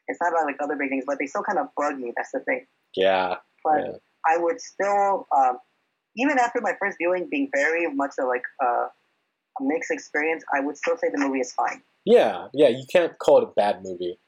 It's 0.08 0.20
not 0.20 0.32
about 0.34 0.46
like 0.46 0.58
other 0.62 0.76
big 0.76 0.90
things, 0.90 1.04
but 1.08 1.18
they 1.20 1.28
still 1.28 1.44
kind 1.44 1.60
of 1.60 1.68
bug 1.78 1.98
me. 1.98 2.12
That's 2.16 2.32
the 2.32 2.40
thing. 2.42 2.66
Yeah. 2.96 3.36
But 3.64 3.86
Yeah. 3.86 3.92
I 4.28 4.38
would 4.38 4.60
still, 4.60 5.28
um, 5.36 5.58
even 6.16 6.38
after 6.40 6.60
my 6.62 6.74
first 6.80 6.98
viewing 7.00 7.28
being 7.30 7.50
very 7.56 7.88
much 7.94 8.14
of 8.20 8.28
like 8.28 8.44
uh, 8.64 8.88
a 8.90 9.62
mixed 9.62 9.92
experience, 9.92 10.44
I 10.54 10.60
would 10.60 10.78
still 10.78 10.98
say 10.98 11.10
the 11.10 11.20
movie 11.20 11.40
is 11.40 11.54
fine. 11.54 11.82
Yeah. 12.06 12.48
Yeah. 12.54 12.70
You 12.70 12.84
can't 12.92 13.18
call 13.20 13.38
it 13.40 13.44
a 13.44 13.52
bad 13.56 13.82
movie, 13.84 14.20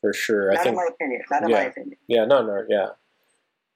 for 0.00 0.12
sure. 0.12 0.50
I 0.50 0.54
Not 0.56 0.64
think. 0.64 0.72
in 0.72 0.76
my 0.76 0.88
opinion. 0.92 1.22
Not 1.30 1.42
in 1.44 1.48
Yeah. 1.48 1.56
my 1.56 1.62
opinion. 1.64 1.96
Yeah, 2.08 2.24
no, 2.26 2.42
no, 2.44 2.64
yeah, 2.68 2.88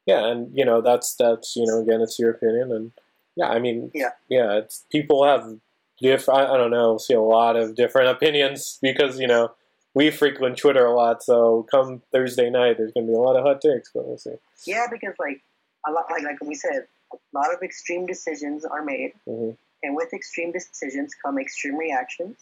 yeah, 0.07 0.27
and 0.27 0.51
you 0.57 0.65
know 0.65 0.81
that's 0.83 1.15
that's 1.19 1.55
you 1.57 1.65
know 1.67 1.81
again 1.81 2.01
it's 2.01 2.19
your 2.19 2.31
opinion, 2.31 2.73
and 2.73 2.93
yeah, 3.39 3.49
I 3.49 3.59
mean, 3.61 3.91
Yeah. 3.95 4.11
yeah, 4.29 4.59
it's 4.59 4.85
people 4.91 5.25
have 5.25 5.59
diff. 6.03 6.29
I, 6.29 6.45
I 6.47 6.57
don't 6.57 6.71
know, 6.71 6.99
see 6.99 7.15
a 7.15 7.21
lot 7.21 7.57
of 7.57 7.75
different 7.77 8.09
opinions 8.11 8.79
because 8.83 9.19
you 9.21 9.27
know 9.29 9.53
we 9.95 10.11
frequent 10.11 10.59
Twitter 10.59 10.85
a 10.85 10.95
lot, 10.95 11.23
so 11.23 11.67
come 11.71 12.03
Thursday 12.13 12.51
night, 12.51 12.77
there's 12.79 12.93
gonna 12.93 13.07
be 13.07 13.15
a 13.15 13.19
lot 13.19 13.37
of 13.37 13.45
hot 13.45 13.61
takes, 13.61 13.91
but 13.95 14.07
we'll 14.07 14.19
see. 14.19 14.35
Yeah, 14.67 14.87
because 14.91 15.15
like 15.19 15.41
a 15.87 15.93
lot, 15.93 16.07
like 16.11 16.25
like 16.25 16.41
we 16.43 16.55
said, 16.55 16.87
a 17.13 17.17
lot 17.33 17.55
of 17.55 17.63
extreme 17.63 18.07
decisions 18.07 18.65
are 18.65 18.85
made, 18.85 19.13
hmm 19.27 19.51
and 19.85 19.95
with 19.95 20.13
extreme 20.13 20.51
decisions 20.51 21.15
come 21.25 21.39
extreme 21.39 21.77
reactions. 21.77 22.37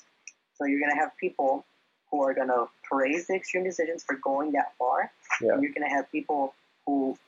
So 0.56 0.64
you're 0.64 0.80
gonna 0.80 0.96
have 0.98 1.10
people 1.20 1.66
who 2.10 2.22
are 2.22 2.32
gonna 2.32 2.64
praise 2.82 3.26
the 3.26 3.34
extreme 3.34 3.62
decisions 3.64 4.02
for 4.02 4.16
going 4.16 4.52
that 4.52 4.72
far, 4.78 5.12
Yeah. 5.42 5.52
and 5.52 5.62
you're 5.62 5.72
gonna 5.72 5.90
have 5.90 6.10
people 6.10 6.54
who 6.86 7.18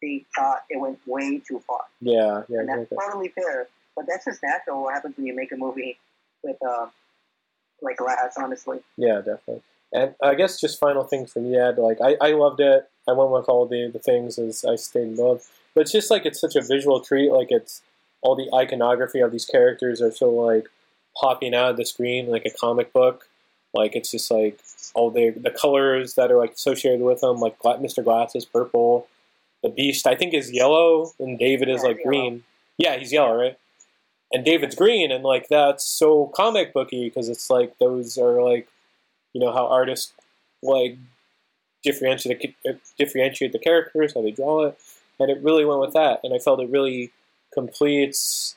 they 0.00 0.24
thought 0.34 0.62
it 0.70 0.80
went 0.80 0.98
way 1.06 1.38
too 1.38 1.60
far. 1.66 1.80
Yeah, 2.00 2.42
yeah, 2.48 2.60
and 2.60 2.68
that's 2.68 2.82
exactly. 2.82 2.98
totally 3.06 3.28
fair. 3.28 3.68
But 3.96 4.06
that's 4.08 4.24
just 4.24 4.42
natural. 4.42 4.82
What 4.82 4.94
happens 4.94 5.16
when 5.16 5.26
you 5.26 5.34
make 5.34 5.50
a 5.52 5.56
movie 5.56 5.98
with 6.42 6.56
uh, 6.66 6.86
like 7.82 7.96
glass? 7.96 8.34
Honestly, 8.38 8.80
Yeah, 8.96 9.16
definitely. 9.16 9.62
And 9.92 10.14
I 10.22 10.34
guess 10.34 10.60
just 10.60 10.78
final 10.78 11.04
thing 11.04 11.26
for 11.26 11.40
me, 11.40 11.56
Ed, 11.56 11.78
like 11.78 11.98
I, 12.00 12.16
I 12.20 12.32
loved 12.32 12.60
it. 12.60 12.88
I 13.08 13.12
went 13.12 13.30
with 13.30 13.48
all 13.48 13.66
the, 13.66 13.90
the 13.90 13.98
things 13.98 14.38
as 14.38 14.64
I 14.64 14.76
stayed 14.76 15.02
in 15.02 15.16
love. 15.16 15.42
But 15.74 15.82
it's 15.82 15.92
just 15.92 16.10
like 16.10 16.26
it's 16.26 16.40
such 16.40 16.56
a 16.56 16.62
visual 16.62 17.00
treat. 17.00 17.30
Like 17.30 17.48
it's 17.50 17.82
all 18.20 18.36
the 18.36 18.50
iconography 18.54 19.20
of 19.20 19.32
these 19.32 19.46
characters 19.46 20.02
are 20.02 20.12
so 20.12 20.30
like 20.30 20.66
popping 21.16 21.54
out 21.54 21.70
of 21.70 21.76
the 21.76 21.86
screen 21.86 22.28
like 22.28 22.44
a 22.44 22.50
comic 22.50 22.92
book. 22.92 23.28
Like 23.72 23.96
it's 23.96 24.10
just 24.10 24.30
like 24.30 24.60
all 24.94 25.10
the 25.10 25.30
the 25.30 25.50
colors 25.50 26.14
that 26.14 26.30
are 26.30 26.38
like 26.38 26.52
associated 26.52 27.00
with 27.00 27.20
them. 27.20 27.38
Like 27.38 27.58
Mr. 27.60 28.04
Glass 28.04 28.34
is 28.34 28.44
purple. 28.44 29.06
The 29.62 29.70
Beast 29.70 30.06
I 30.06 30.14
think 30.14 30.34
is 30.34 30.50
yellow, 30.52 31.12
and 31.18 31.38
David 31.38 31.68
is 31.68 31.82
Yeah, 31.82 31.88
like 31.88 31.96
he's 31.98 32.06
green. 32.06 32.44
Yeah, 32.76 32.96
he's 32.96 33.12
yellow, 33.12 33.36
right? 33.36 33.58
And 34.32 34.44
David's 34.44 34.74
green, 34.74 35.10
and 35.10 35.24
like 35.24 35.48
that's 35.48 35.84
so 35.84 36.26
comic 36.34 36.72
booky 36.72 37.04
because 37.04 37.28
it's 37.28 37.50
like 37.50 37.78
those 37.78 38.18
are 38.18 38.42
like 38.42 38.68
you 39.32 39.40
know 39.40 39.52
how 39.52 39.66
artists 39.66 40.12
like 40.62 40.96
differentiate 41.82 42.40
the, 42.40 42.70
uh, 42.70 42.74
differentiate 42.98 43.52
the 43.52 43.58
characters, 43.58 44.14
how 44.14 44.22
they 44.22 44.30
draw 44.30 44.66
it, 44.66 44.78
and 45.18 45.30
it 45.30 45.42
really 45.42 45.64
went 45.64 45.80
with 45.80 45.94
that. 45.94 46.20
And 46.22 46.34
I 46.34 46.38
felt 46.38 46.60
it 46.60 46.70
really 46.70 47.12
completes 47.52 48.56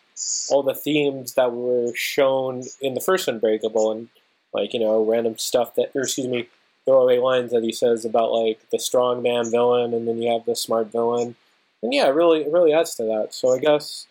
all 0.49 0.63
the 0.63 0.75
themes 0.75 1.33
that 1.33 1.51
were 1.51 1.93
shown 1.95 2.63
in 2.81 2.93
the 2.93 3.01
first 3.01 3.27
Unbreakable, 3.27 3.91
and 3.91 4.09
like 4.53 4.73
you 4.73 4.79
know 4.79 5.03
random 5.03 5.37
stuff 5.37 5.75
that, 5.75 5.91
or 5.95 6.01
excuse 6.01 6.27
me, 6.27 6.47
throwaway 6.85 7.19
lines 7.19 7.51
that 7.51 7.63
he 7.63 7.71
says 7.71 8.05
about 8.05 8.31
like 8.31 8.59
the 8.71 8.79
strong 8.79 9.21
man 9.21 9.49
villain, 9.49 9.93
and 9.93 10.07
then 10.07 10.21
you 10.21 10.31
have 10.31 10.45
the 10.45 10.55
smart 10.55 10.91
villain, 10.91 11.35
and 11.81 11.93
yeah, 11.93 12.07
it 12.07 12.15
really 12.15 12.41
it 12.41 12.51
really 12.51 12.73
adds 12.73 12.95
to 12.95 13.03
that. 13.03 13.33
So 13.33 13.53
I 13.53 13.59
guess 13.59 14.07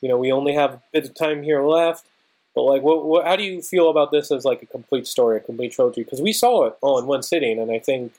you 0.00 0.08
know 0.08 0.18
we 0.18 0.32
only 0.32 0.54
have 0.54 0.74
a 0.74 0.82
bit 0.92 1.04
of 1.06 1.14
time 1.14 1.42
here 1.42 1.62
left. 1.62 2.04
But 2.52 2.62
like, 2.62 2.82
what, 2.82 3.04
what, 3.04 3.24
how 3.26 3.36
do 3.36 3.44
you 3.44 3.62
feel 3.62 3.90
about 3.90 4.10
this 4.10 4.32
as 4.32 4.44
like 4.44 4.60
a 4.60 4.66
complete 4.66 5.06
story, 5.06 5.36
a 5.36 5.40
complete 5.40 5.70
trilogy? 5.70 6.02
Because 6.02 6.20
we 6.20 6.32
saw 6.32 6.66
it 6.66 6.76
all 6.80 6.98
in 6.98 7.06
one 7.06 7.22
sitting, 7.22 7.60
and 7.60 7.70
I 7.70 7.78
think 7.78 8.12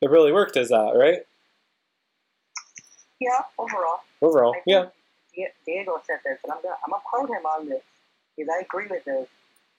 it 0.00 0.10
really 0.10 0.32
worked 0.32 0.56
as 0.56 0.70
that, 0.70 0.92
right? 0.96 1.20
yeah. 3.20 3.40
Overall, 3.58 4.00
Overall, 4.20 4.54
yeah, 4.66 4.86
Diego 5.64 6.00
said 6.06 6.18
this, 6.24 6.38
and 6.44 6.52
I'm 6.52 6.62
gonna 6.62 6.76
I'm 6.84 6.90
gonna 6.90 7.02
quote 7.04 7.28
him 7.28 7.46
on 7.46 7.68
this 7.68 7.82
because 8.36 8.52
I 8.54 8.62
agree 8.62 8.86
with 8.88 9.04
this. 9.04 9.28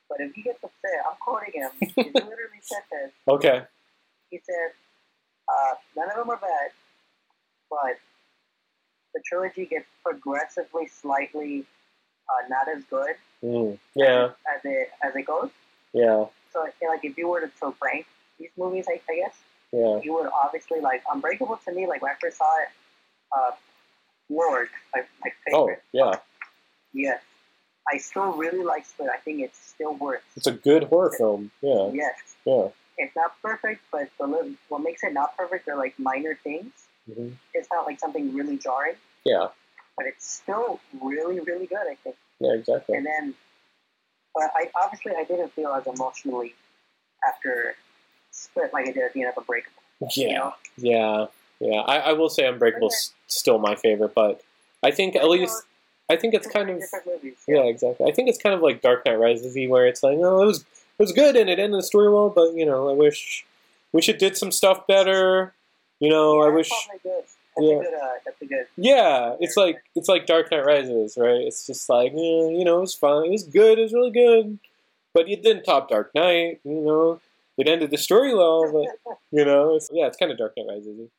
But 0.10 0.22
if 0.22 0.34
he 0.34 0.42
gets 0.42 0.64
upset, 0.64 1.02
I'm 1.10 1.18
quoting 1.20 1.54
him. 1.54 1.72
he 1.80 2.12
literally 2.12 2.62
said 2.62 2.84
this. 2.92 3.12
okay, 3.28 3.64
He 4.30 4.40
said, 4.44 4.72
uh, 5.50 5.76
"None 5.98 6.10
of 6.10 6.18
them 6.18 6.30
are 6.30 6.38
bad, 6.38 6.72
but 7.70 7.98
the 9.14 9.22
trilogy 9.26 9.66
gets 9.66 9.88
progressively 10.04 10.88
slightly 10.88 11.66
uh, 12.30 12.48
not 12.50 12.68
as 12.68 12.84
good 12.86 13.16
mm. 13.44 13.78
yeah, 13.96 14.30
as 14.54 14.62
it 14.64 14.90
as 15.04 15.16
it 15.16 15.26
goes. 15.26 15.50
yeah, 15.94 16.26
So, 16.52 16.62
like, 16.88 17.04
if 17.04 17.18
you 17.18 17.28
were 17.28 17.42
to, 17.42 17.52
to 17.62 17.74
rank 17.84 18.06
these 18.40 18.50
movies, 18.58 18.86
I, 18.90 19.00
I 19.10 19.16
guess 19.16 19.36
yeah, 19.72 20.00
you 20.04 20.14
would 20.14 20.30
obviously 20.44 20.80
like 20.82 21.04
Unbreakable 21.12 21.60
to 21.66 21.72
me. 21.74 21.88
Like 21.88 22.02
when 22.02 22.12
I 22.12 22.16
first 22.20 22.38
saw 22.38 22.52
it, 22.62 22.70
uh, 23.36 23.52
Lord, 24.30 24.70
my, 24.94 25.04
my 25.24 25.32
oh, 25.54 25.70
yeah. 25.92 26.14
Yes, 26.94 27.22
I 27.92 27.98
still 27.98 28.34
really 28.34 28.64
like 28.64 28.86
Split. 28.86 29.10
I 29.14 29.18
think 29.18 29.42
it's 29.42 29.60
still 29.60 29.94
worth. 29.96 30.22
It's 30.36 30.48
a 30.48 30.52
good 30.52 30.84
horror 30.86 31.12
film. 31.18 31.52
Yeah, 31.62 31.90
Yes, 31.94 32.16
yeah, 32.46 32.68
it's 32.98 33.16
not 33.16 33.40
perfect, 33.42 33.82
but 33.92 34.10
the 34.20 34.56
what 34.70 34.82
makes 34.82 35.04
it 35.04 35.14
not 35.14 35.36
perfect 35.38 35.68
are 35.68 35.76
like 35.78 35.98
minor 36.00 36.38
things. 36.44 36.72
hmm 37.14 37.30
It's 37.54 37.68
not 37.72 37.86
like 37.86 38.00
something 38.00 38.34
really 38.34 38.58
jarring, 38.58 38.96
yeah, 39.24 39.48
but 39.98 40.06
it's 40.08 40.28
still 40.28 40.80
really, 41.02 41.40
really 41.42 41.68
good. 41.68 41.78
I 41.90 41.96
think. 42.04 42.16
yeah, 42.40 42.54
exactly. 42.54 42.98
And 42.98 43.06
then, 43.06 43.34
but 44.34 44.50
I 44.56 44.70
obviously 44.84 45.14
I 45.18 45.24
didn't 45.24 45.54
feel 45.54 45.70
as 45.70 45.86
emotionally 45.86 46.56
after 47.28 47.76
Split 48.32 48.74
like 48.74 48.88
I 48.88 48.92
did 48.92 49.04
at 49.04 49.14
the 49.14 49.22
end 49.22 49.30
of 49.36 49.38
Unbreakable. 49.38 49.82
you 50.16 50.28
Yeah, 50.30 50.38
know? 50.38 50.54
yeah, 50.78 51.26
yeah. 51.60 51.80
I, 51.82 51.98
I 52.10 52.14
will 52.14 52.30
say 52.30 52.46
Unbreakable's 52.48 53.14
still 53.28 53.60
my 53.60 53.76
favorite, 53.76 54.14
but 54.16 54.42
I 54.84 54.92
think 54.92 55.16
at 55.16 55.30
least 55.30 55.64
I 56.10 56.16
think 56.16 56.34
it's 56.34 56.48
kind 56.48 56.70
of 56.70 56.82
movies. 57.06 57.38
Yeah, 57.48 57.64
exactly. 57.64 58.06
I 58.10 58.14
think 58.14 58.30
it's 58.30 58.38
kind 58.38 58.54
of 58.54 58.62
like 58.62 58.82
Dark 58.82 59.06
Knight 59.06 59.20
Rises, 59.20 59.56
where 59.70 59.88
it's 59.88 60.04
like, 60.04 60.18
oh, 60.20 60.44
it 60.44 60.46
was 60.46 60.60
it 60.62 61.04
was 61.04 61.12
good 61.12 61.36
and 61.36 61.50
it 61.50 61.60
ended 61.60 61.80
the 61.80 61.84
story 61.84 62.10
well, 62.10 62.30
but 62.30 62.54
you 62.54 62.66
know, 62.66 62.90
I 62.90 62.94
wish 62.94 63.46
wish 63.92 64.08
it 64.10 64.20
did 64.20 64.38
some 64.38 64.52
stuff 64.52 64.86
better. 64.88 65.54
You 66.00 66.10
know, 66.10 66.42
I 66.42 66.50
wish. 66.50 66.70
That's 67.04 67.38
Yeah. 67.58 67.78
a 67.78 67.80
good. 67.80 67.94
Uh, 67.94 68.08
that's 68.26 68.42
a 68.42 68.46
good. 68.46 68.68
Yeah, 68.78 69.36
it's 69.40 69.56
like 69.58 69.82
it's 69.96 70.10
like 70.10 70.26
Dark 70.26 70.52
Knight 70.52 70.66
Rises, 70.66 71.18
right? 71.18 71.42
It's 71.42 71.66
just 71.66 71.88
like, 71.90 72.12
eh, 72.12 72.16
you 72.52 72.64
know, 72.66 72.78
it 72.78 72.82
was 72.82 72.96
fine, 72.96 73.26
it 73.28 73.32
was 73.32 73.44
good, 73.44 73.80
it 73.80 73.84
was 73.84 73.94
really 73.94 74.12
good, 74.12 74.60
but 75.14 75.30
it 75.30 75.42
didn't 75.42 75.64
top 75.64 75.90
Dark 75.90 76.12
Knight. 76.14 76.60
You 76.66 76.82
know, 76.82 77.22
it 77.58 77.68
ended 77.70 77.92
the 77.92 77.98
story 77.98 78.36
well, 78.36 78.70
but 78.72 79.16
you 79.32 79.46
know, 79.46 79.76
it's, 79.76 79.90
yeah, 79.92 80.06
it's 80.08 80.18
kind 80.18 80.32
of 80.32 80.38
Dark 80.38 80.54
Knight 80.58 80.68
Rises. 80.68 81.10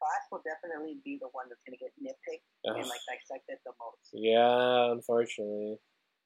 Glass 0.00 0.24
will 0.32 0.42
definitely 0.44 0.96
be 1.04 1.18
the 1.18 1.28
one 1.32 1.46
that's 1.48 1.62
gonna 1.64 1.76
get 1.78 1.92
nitpicked 2.02 2.40
and 2.64 2.84
like 2.84 3.04
dissected 3.08 3.58
the 3.64 3.72
most. 3.80 4.10
Yeah, 4.12 4.92
unfortunately, 4.92 5.78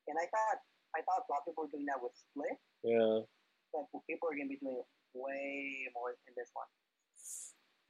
And 0.09 0.17
I 0.19 0.27
thought 0.31 0.59
I 0.97 1.01
thought 1.03 1.27
a 1.27 1.31
lot 1.31 1.43
of 1.43 1.47
people 1.47 1.65
were 1.65 1.73
doing 1.73 1.87
that 1.87 2.03
with 2.03 2.15
Split, 2.15 2.59
yeah. 2.83 3.27
but 3.73 3.87
people 4.09 4.29
are 4.31 4.37
gonna 4.37 4.51
be 4.51 4.59
doing 4.59 4.83
it 4.83 4.89
way 5.15 5.91
more 5.95 6.15
in 6.27 6.35
this 6.37 6.51
one. 6.55 6.71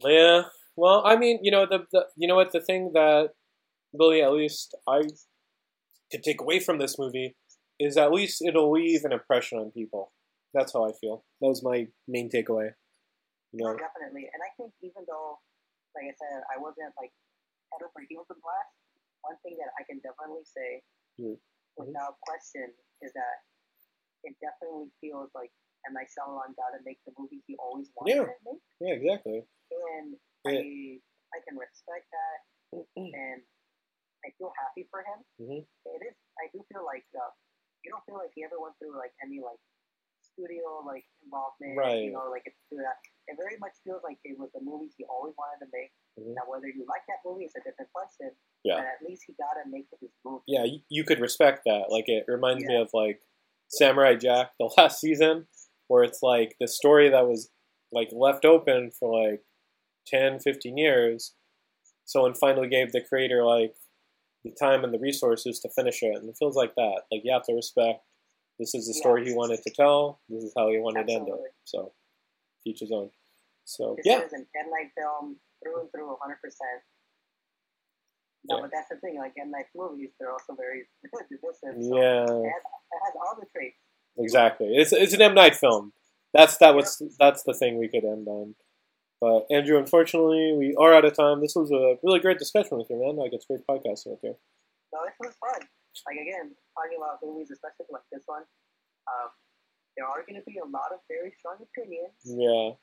Yeah. 0.00 0.50
Well, 0.76 1.02
I 1.06 1.16
mean, 1.16 1.38
you 1.42 1.50
know, 1.50 1.66
the, 1.66 1.86
the 1.92 2.06
you 2.16 2.28
know 2.28 2.36
what 2.36 2.52
the 2.52 2.60
thing 2.60 2.92
that 2.94 3.30
really 3.92 4.22
at 4.22 4.32
least 4.32 4.74
I 4.88 5.02
could 6.10 6.22
take 6.22 6.40
away 6.40 6.60
from 6.60 6.78
this 6.78 6.98
movie 6.98 7.36
is 7.78 7.96
at 7.96 8.12
least 8.12 8.42
it'll 8.42 8.70
leave 8.70 9.04
an 9.04 9.12
impression 9.12 9.58
on 9.58 9.70
people. 9.70 10.12
That's 10.52 10.72
how 10.72 10.84
I 10.86 10.92
feel. 11.00 11.24
That 11.40 11.48
was 11.48 11.62
my 11.62 11.86
main 12.06 12.30
takeaway. 12.30 12.70
You 13.52 13.62
know. 13.62 13.70
Oh, 13.70 13.78
definitely. 13.78 14.30
And 14.30 14.42
I 14.42 14.50
think 14.56 14.72
even 14.82 15.02
though, 15.06 15.38
like 15.94 16.10
I 16.10 16.14
said, 16.14 16.42
I 16.50 16.60
wasn't 16.60 16.94
like 16.98 17.10
head 17.74 17.82
over 17.82 18.00
heels 18.06 18.26
with 18.30 18.38
Glass, 18.38 18.68
one 19.26 19.34
thing 19.42 19.58
that 19.58 19.74
I 19.74 19.82
can 19.82 19.98
definitely 20.00 20.46
say 20.46 20.82
Mm. 21.18 21.38
without 21.76 22.18
question 22.22 22.70
is 23.02 23.10
that 23.14 23.36
it 24.22 24.38
definitely 24.40 24.90
feels 25.02 25.30
like 25.34 25.50
M. 25.86 25.92
Night 25.94 26.08
Shyamalan 26.14 26.54
got 26.56 26.70
to 26.72 26.80
make 26.86 27.02
the 27.04 27.12
movie 27.18 27.42
he 27.46 27.56
always 27.58 27.90
wanted 27.94 28.16
Yeah. 28.16 28.24
to 28.30 28.38
make. 28.46 28.62
Yeah, 28.80 28.94
exactly. 28.94 29.38
And 29.70 30.18
Yeah. 30.46 30.60
I 30.60 31.00
I 31.34 31.40
can 31.42 31.58
respect 31.58 32.06
that 32.14 32.38
and 32.96 33.42
I 34.24 34.30
feel 34.38 34.52
happy 34.56 34.84
for 34.84 35.02
him. 35.02 35.24
Mhm. 35.40 35.66
It 35.84 36.02
is 36.02 36.16
I 36.38 36.48
do 36.48 36.62
feel 36.72 36.84
like 36.84 37.06
uh, 37.14 37.30
you 37.82 37.90
don't 37.90 38.04
feel 38.06 38.16
like 38.16 38.32
he 38.34 38.44
ever 38.44 38.58
went 38.60 38.78
through 38.78 38.96
like 38.96 39.14
any 39.22 39.40
like 39.40 39.60
studio 40.34 40.82
like 40.84 41.06
involvement. 41.24 41.78
Right. 41.78 42.10
You 42.10 42.12
know, 42.12 42.28
like 42.30 42.42
it's 42.44 42.58
that. 42.74 42.98
It 43.26 43.38
very 43.40 43.56
much 43.56 43.72
feels 43.84 44.02
like 44.04 44.18
it 44.24 44.36
was 44.38 44.50
the 44.52 44.60
movie 44.60 44.92
he 44.98 45.04
always 45.08 45.32
wanted 45.38 45.64
to 45.64 45.68
make. 45.72 45.90
Mhm. 46.20 46.34
Now 46.34 46.44
whether 46.46 46.68
you 46.68 46.84
like 46.84 47.06
that 47.08 47.24
movie 47.24 47.44
is 47.46 47.54
a 47.56 47.62
different 47.64 47.90
question. 47.92 48.30
Yeah. 48.64 48.76
But 48.82 48.86
at 48.86 49.00
least 49.08 49.24
he 49.26 49.32
got 49.40 49.56
to 49.62 49.64
make 49.70 49.88
this 49.90 50.10
movie. 50.24 50.44
Yeah, 50.46 50.64
you, 50.64 50.80
you 50.90 51.04
could 51.04 51.20
respect 51.20 51.62
that. 51.64 51.88
Like 51.88 52.08
it 52.08 52.24
reminds 52.28 52.64
me 52.64 52.76
of 52.76 52.90
like 52.92 53.22
Samurai 53.68 54.16
Jack, 54.16 54.52
the 54.58 54.68
last 54.76 55.00
season, 55.00 55.46
where 55.88 56.04
it's 56.04 56.22
like 56.22 56.56
the 56.60 56.68
story 56.68 57.08
that 57.08 57.26
was 57.26 57.50
like 57.92 58.08
left 58.12 58.44
open 58.44 58.90
for 58.90 59.08
like 59.30 59.42
10, 60.06 60.40
15 60.40 60.76
years. 60.76 61.34
Someone 62.04 62.34
finally 62.34 62.68
gave 62.68 62.92
the 62.92 63.00
creator 63.00 63.42
like 63.44 63.74
the 64.44 64.52
time 64.60 64.84
and 64.84 64.92
the 64.92 64.98
resources 64.98 65.58
to 65.60 65.70
finish 65.70 66.02
it. 66.02 66.14
And 66.16 66.28
it 66.28 66.36
feels 66.38 66.56
like 66.56 66.74
that. 66.74 67.02
Like 67.10 67.22
you 67.24 67.32
have 67.32 67.44
to 67.44 67.54
respect. 67.54 68.00
This 68.58 68.74
is 68.74 68.86
the 68.86 68.94
story 68.94 69.22
Yes. 69.22 69.30
he 69.30 69.34
wanted 69.36 69.62
to 69.62 69.70
tell. 69.70 70.20
This 70.28 70.44
is 70.44 70.52
how 70.56 70.70
he 70.70 70.78
wanted 70.78 71.06
to 71.08 71.12
end 71.12 71.28
it. 71.28 71.34
So, 71.64 71.92
each 72.64 72.80
his 72.80 72.92
own. 72.92 73.10
So 73.64 73.94
This 73.96 74.06
yeah, 74.06 74.20
is 74.22 74.32
an 74.32 74.46
M 74.56 74.70
Night 74.70 74.90
film 74.96 75.36
through 75.62 75.80
and 75.80 75.90
through, 75.90 76.08
100. 76.08 76.36
percent 76.42 76.82
No, 78.44 78.56
Yeah. 78.56 78.62
but 78.62 78.70
that's 78.72 78.88
the 78.90 78.96
thing. 78.96 79.16
Like 79.18 79.32
M 79.40 79.50
Night 79.50 79.66
movies, 79.74 80.10
they're 80.20 80.30
also 80.32 80.54
very 80.54 80.86
divisive. 81.30 81.82
So 81.82 81.96
yeah, 81.98 82.24
it 82.24 82.28
has, 82.28 82.62
it 82.92 83.00
has 83.04 83.14
all 83.16 83.36
the 83.40 83.46
traits. 83.54 83.78
exactly. 84.18 84.76
It's 84.76 84.92
it's 84.92 85.14
an 85.14 85.22
M 85.22 85.34
Night 85.34 85.56
film. 85.56 85.92
That's 86.32 86.56
that 86.58 86.74
was 86.74 87.00
that's 87.18 87.42
the 87.44 87.54
thing 87.54 87.78
we 87.78 87.88
could 87.88 88.04
end 88.04 88.28
on. 88.28 88.54
But 89.20 89.46
Andrew, 89.50 89.78
unfortunately, 89.78 90.52
we 90.58 90.76
are 90.78 90.92
out 90.92 91.04
of 91.06 91.14
time. 91.16 91.40
This 91.40 91.54
was 91.56 91.70
a 91.70 91.96
really 92.02 92.18
great 92.20 92.38
discussion 92.38 92.76
with 92.76 92.88
you, 92.90 93.00
man. 93.00 93.16
Like 93.16 93.32
it's 93.32 93.46
great 93.46 93.66
podcasting 93.66 94.10
with 94.12 94.20
you. 94.22 94.36
So 94.92 94.98
this 95.06 95.14
was 95.18 95.34
fun. 95.40 95.60
Like 96.06 96.18
again, 96.20 96.52
talking 96.74 96.98
about 96.98 97.22
movies, 97.22 97.50
especially 97.50 97.86
like 97.90 98.06
this 98.12 98.22
one, 98.26 98.44
um, 99.08 99.30
there 99.96 100.06
are 100.06 100.22
going 100.26 100.38
to 100.38 100.46
be 100.46 100.58
a 100.58 100.66
lot 100.68 100.90
of 100.92 101.00
very 101.08 101.30
strong 101.38 101.56
opinions, 101.62 102.18
Yeah, 102.26 102.74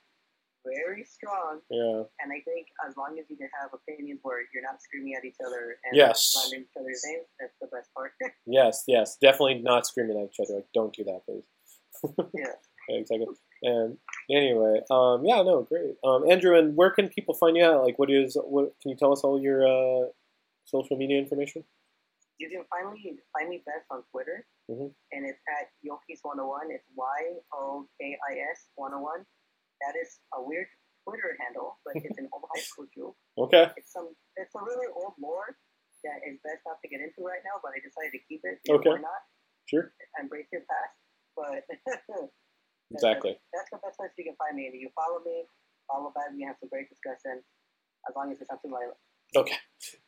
very 0.65 1.04
strong. 1.04 1.60
yeah, 1.69 2.04
And 2.23 2.30
I 2.32 2.39
think 2.45 2.67
as 2.88 2.95
long 2.95 3.17
as 3.19 3.25
you 3.30 3.36
can 3.38 3.49
have 3.62 3.71
opinions 3.73 4.19
where 4.23 4.39
you're 4.54 4.63
not 4.63 4.82
screaming 4.82 5.15
at 5.15 5.25
each 5.25 5.38
other 5.45 5.77
and 5.84 5.95
Yes. 5.95 6.32
slandering 6.32 6.63
each 6.69 6.77
other's 6.80 7.01
names, 7.06 7.27
that's 7.39 7.58
the 7.60 7.67
best 7.67 7.93
part. 7.93 8.13
yes, 8.45 8.84
yes. 8.88 9.17
Definitely 9.21 9.60
not 9.62 9.86
screaming 9.88 10.17
at 10.21 10.30
each 10.32 10.39
other. 10.39 10.56
Like, 10.62 10.71
don't 10.73 10.93
do 10.95 11.04
that, 11.06 11.21
please. 11.25 11.45
yeah. 12.34 12.56
Yeah, 12.89 12.95
exactly. 12.97 13.27
And 13.63 13.97
anyway, 14.30 14.82
um, 14.89 15.23
yeah, 15.25 15.41
no, 15.43 15.62
great. 15.63 15.95
Um, 16.04 16.30
Andrew, 16.30 16.58
and 16.58 16.75
where 16.75 16.89
can 16.89 17.10
people 17.10 17.36
find 17.36 17.56
you 17.56 17.63
at? 17.63 17.84
Like, 17.84 17.99
what 17.99 18.10
is 18.10 18.36
what? 18.41 18.73
Can 18.82 18.89
you 18.91 18.97
tell 18.97 19.12
us 19.13 19.21
all 19.21 19.39
your 19.39 19.65
uh, 19.67 20.08
social 20.65 20.97
media 20.97 21.19
information? 21.19 21.63
You 22.41 22.49
can 22.49 22.65
finally 22.73 23.21
find 23.38 23.54
me 23.54 23.62
best 23.69 23.86
on 23.93 24.01
Twitter, 24.10 24.47
Mhm. 24.65 24.89
and 25.13 25.21
it's 25.30 25.41
at 25.45 25.69
Yokis101. 25.86 26.73
It's 26.73 26.89
Y 26.97 27.21
O 27.54 27.86
K 28.01 28.17
I 28.17 28.34
S 28.49 28.65
101. 28.73 29.21
That 29.86 29.93
is 29.95 30.10
a 30.34 30.41
weird 30.41 30.65
Twitter 31.06 31.38
handle, 31.38 31.77
but 31.86 31.93
it's 32.01 32.17
an 32.17 32.30
old 32.34 32.45
high 32.49 32.62
school 32.65 32.88
joke. 32.97 33.17
Okay, 33.38 33.69
It's 33.77 33.91
some, 33.93 34.10
it's 34.41 34.54
a 34.58 34.62
really 34.62 34.88
old 34.93 35.13
lore 35.21 35.54
that 36.04 36.19
is 36.25 36.41
best 36.41 36.65
not 36.65 36.82
to 36.82 36.88
get 36.89 37.01
into 37.01 37.21
right 37.21 37.43
now, 37.45 37.62
but 37.62 37.73
I 37.77 37.80
decided 37.86 38.12
to 38.17 38.21
keep 38.25 38.41
it. 38.43 38.58
Okay. 38.65 38.89
Why 38.89 39.01
not? 39.06 39.21
sure, 39.69 39.93
Embrace 40.19 40.49
your 40.51 40.65
past. 40.65 40.97
But 41.38 41.63
exactly. 42.91 43.38
that's 43.54 43.69
the 43.71 43.77
best 43.86 43.97
place 43.97 44.12
you 44.17 44.25
can 44.25 44.36
find 44.36 44.56
me. 44.58 44.65
And 44.67 44.75
you 44.82 44.89
follow 44.97 45.21
me, 45.23 45.45
follow 45.88 46.10
back. 46.12 46.34
We 46.34 46.43
have 46.43 46.58
some 46.60 46.69
great 46.69 46.89
discussion. 46.89 47.43
As 48.10 48.15
long 48.15 48.32
as 48.34 48.41
it's 48.41 48.49
something 48.49 48.71
like 48.71 48.89
Okay, 49.36 49.56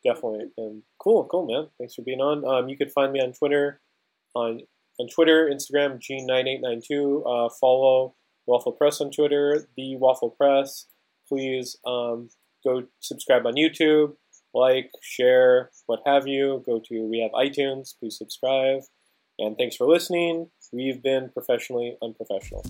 definitely. 0.04 0.46
And 0.58 0.82
cool, 0.98 1.24
cool, 1.24 1.46
man. 1.46 1.68
Thanks 1.78 1.94
for 1.94 2.02
being 2.02 2.20
on. 2.20 2.44
Um, 2.44 2.68
you 2.68 2.76
can 2.76 2.90
find 2.90 3.12
me 3.12 3.20
on 3.20 3.32
Twitter, 3.32 3.80
on 4.34 4.60
on 4.98 5.08
Twitter, 5.08 5.50
Instagram, 5.52 6.00
Gene9892. 6.00 7.22
Uh, 7.26 7.48
follow 7.60 8.14
Waffle 8.46 8.72
Press 8.72 9.00
on 9.00 9.10
Twitter, 9.10 9.66
the 9.76 9.96
Waffle 9.96 10.30
Press. 10.30 10.86
Please 11.28 11.76
um, 11.86 12.28
go 12.62 12.84
subscribe 13.00 13.46
on 13.46 13.54
YouTube, 13.54 14.14
like, 14.52 14.90
share, 15.02 15.70
what 15.86 16.00
have 16.06 16.26
you. 16.26 16.62
Go 16.66 16.80
to 16.88 17.06
we 17.06 17.20
have 17.20 17.32
iTunes. 17.32 17.94
Please 17.98 18.16
subscribe. 18.16 18.82
And 19.38 19.56
thanks 19.56 19.76
for 19.76 19.86
listening. 19.88 20.50
We've 20.72 21.02
been 21.02 21.30
professionally 21.30 21.96
unprofessional. 22.02 22.64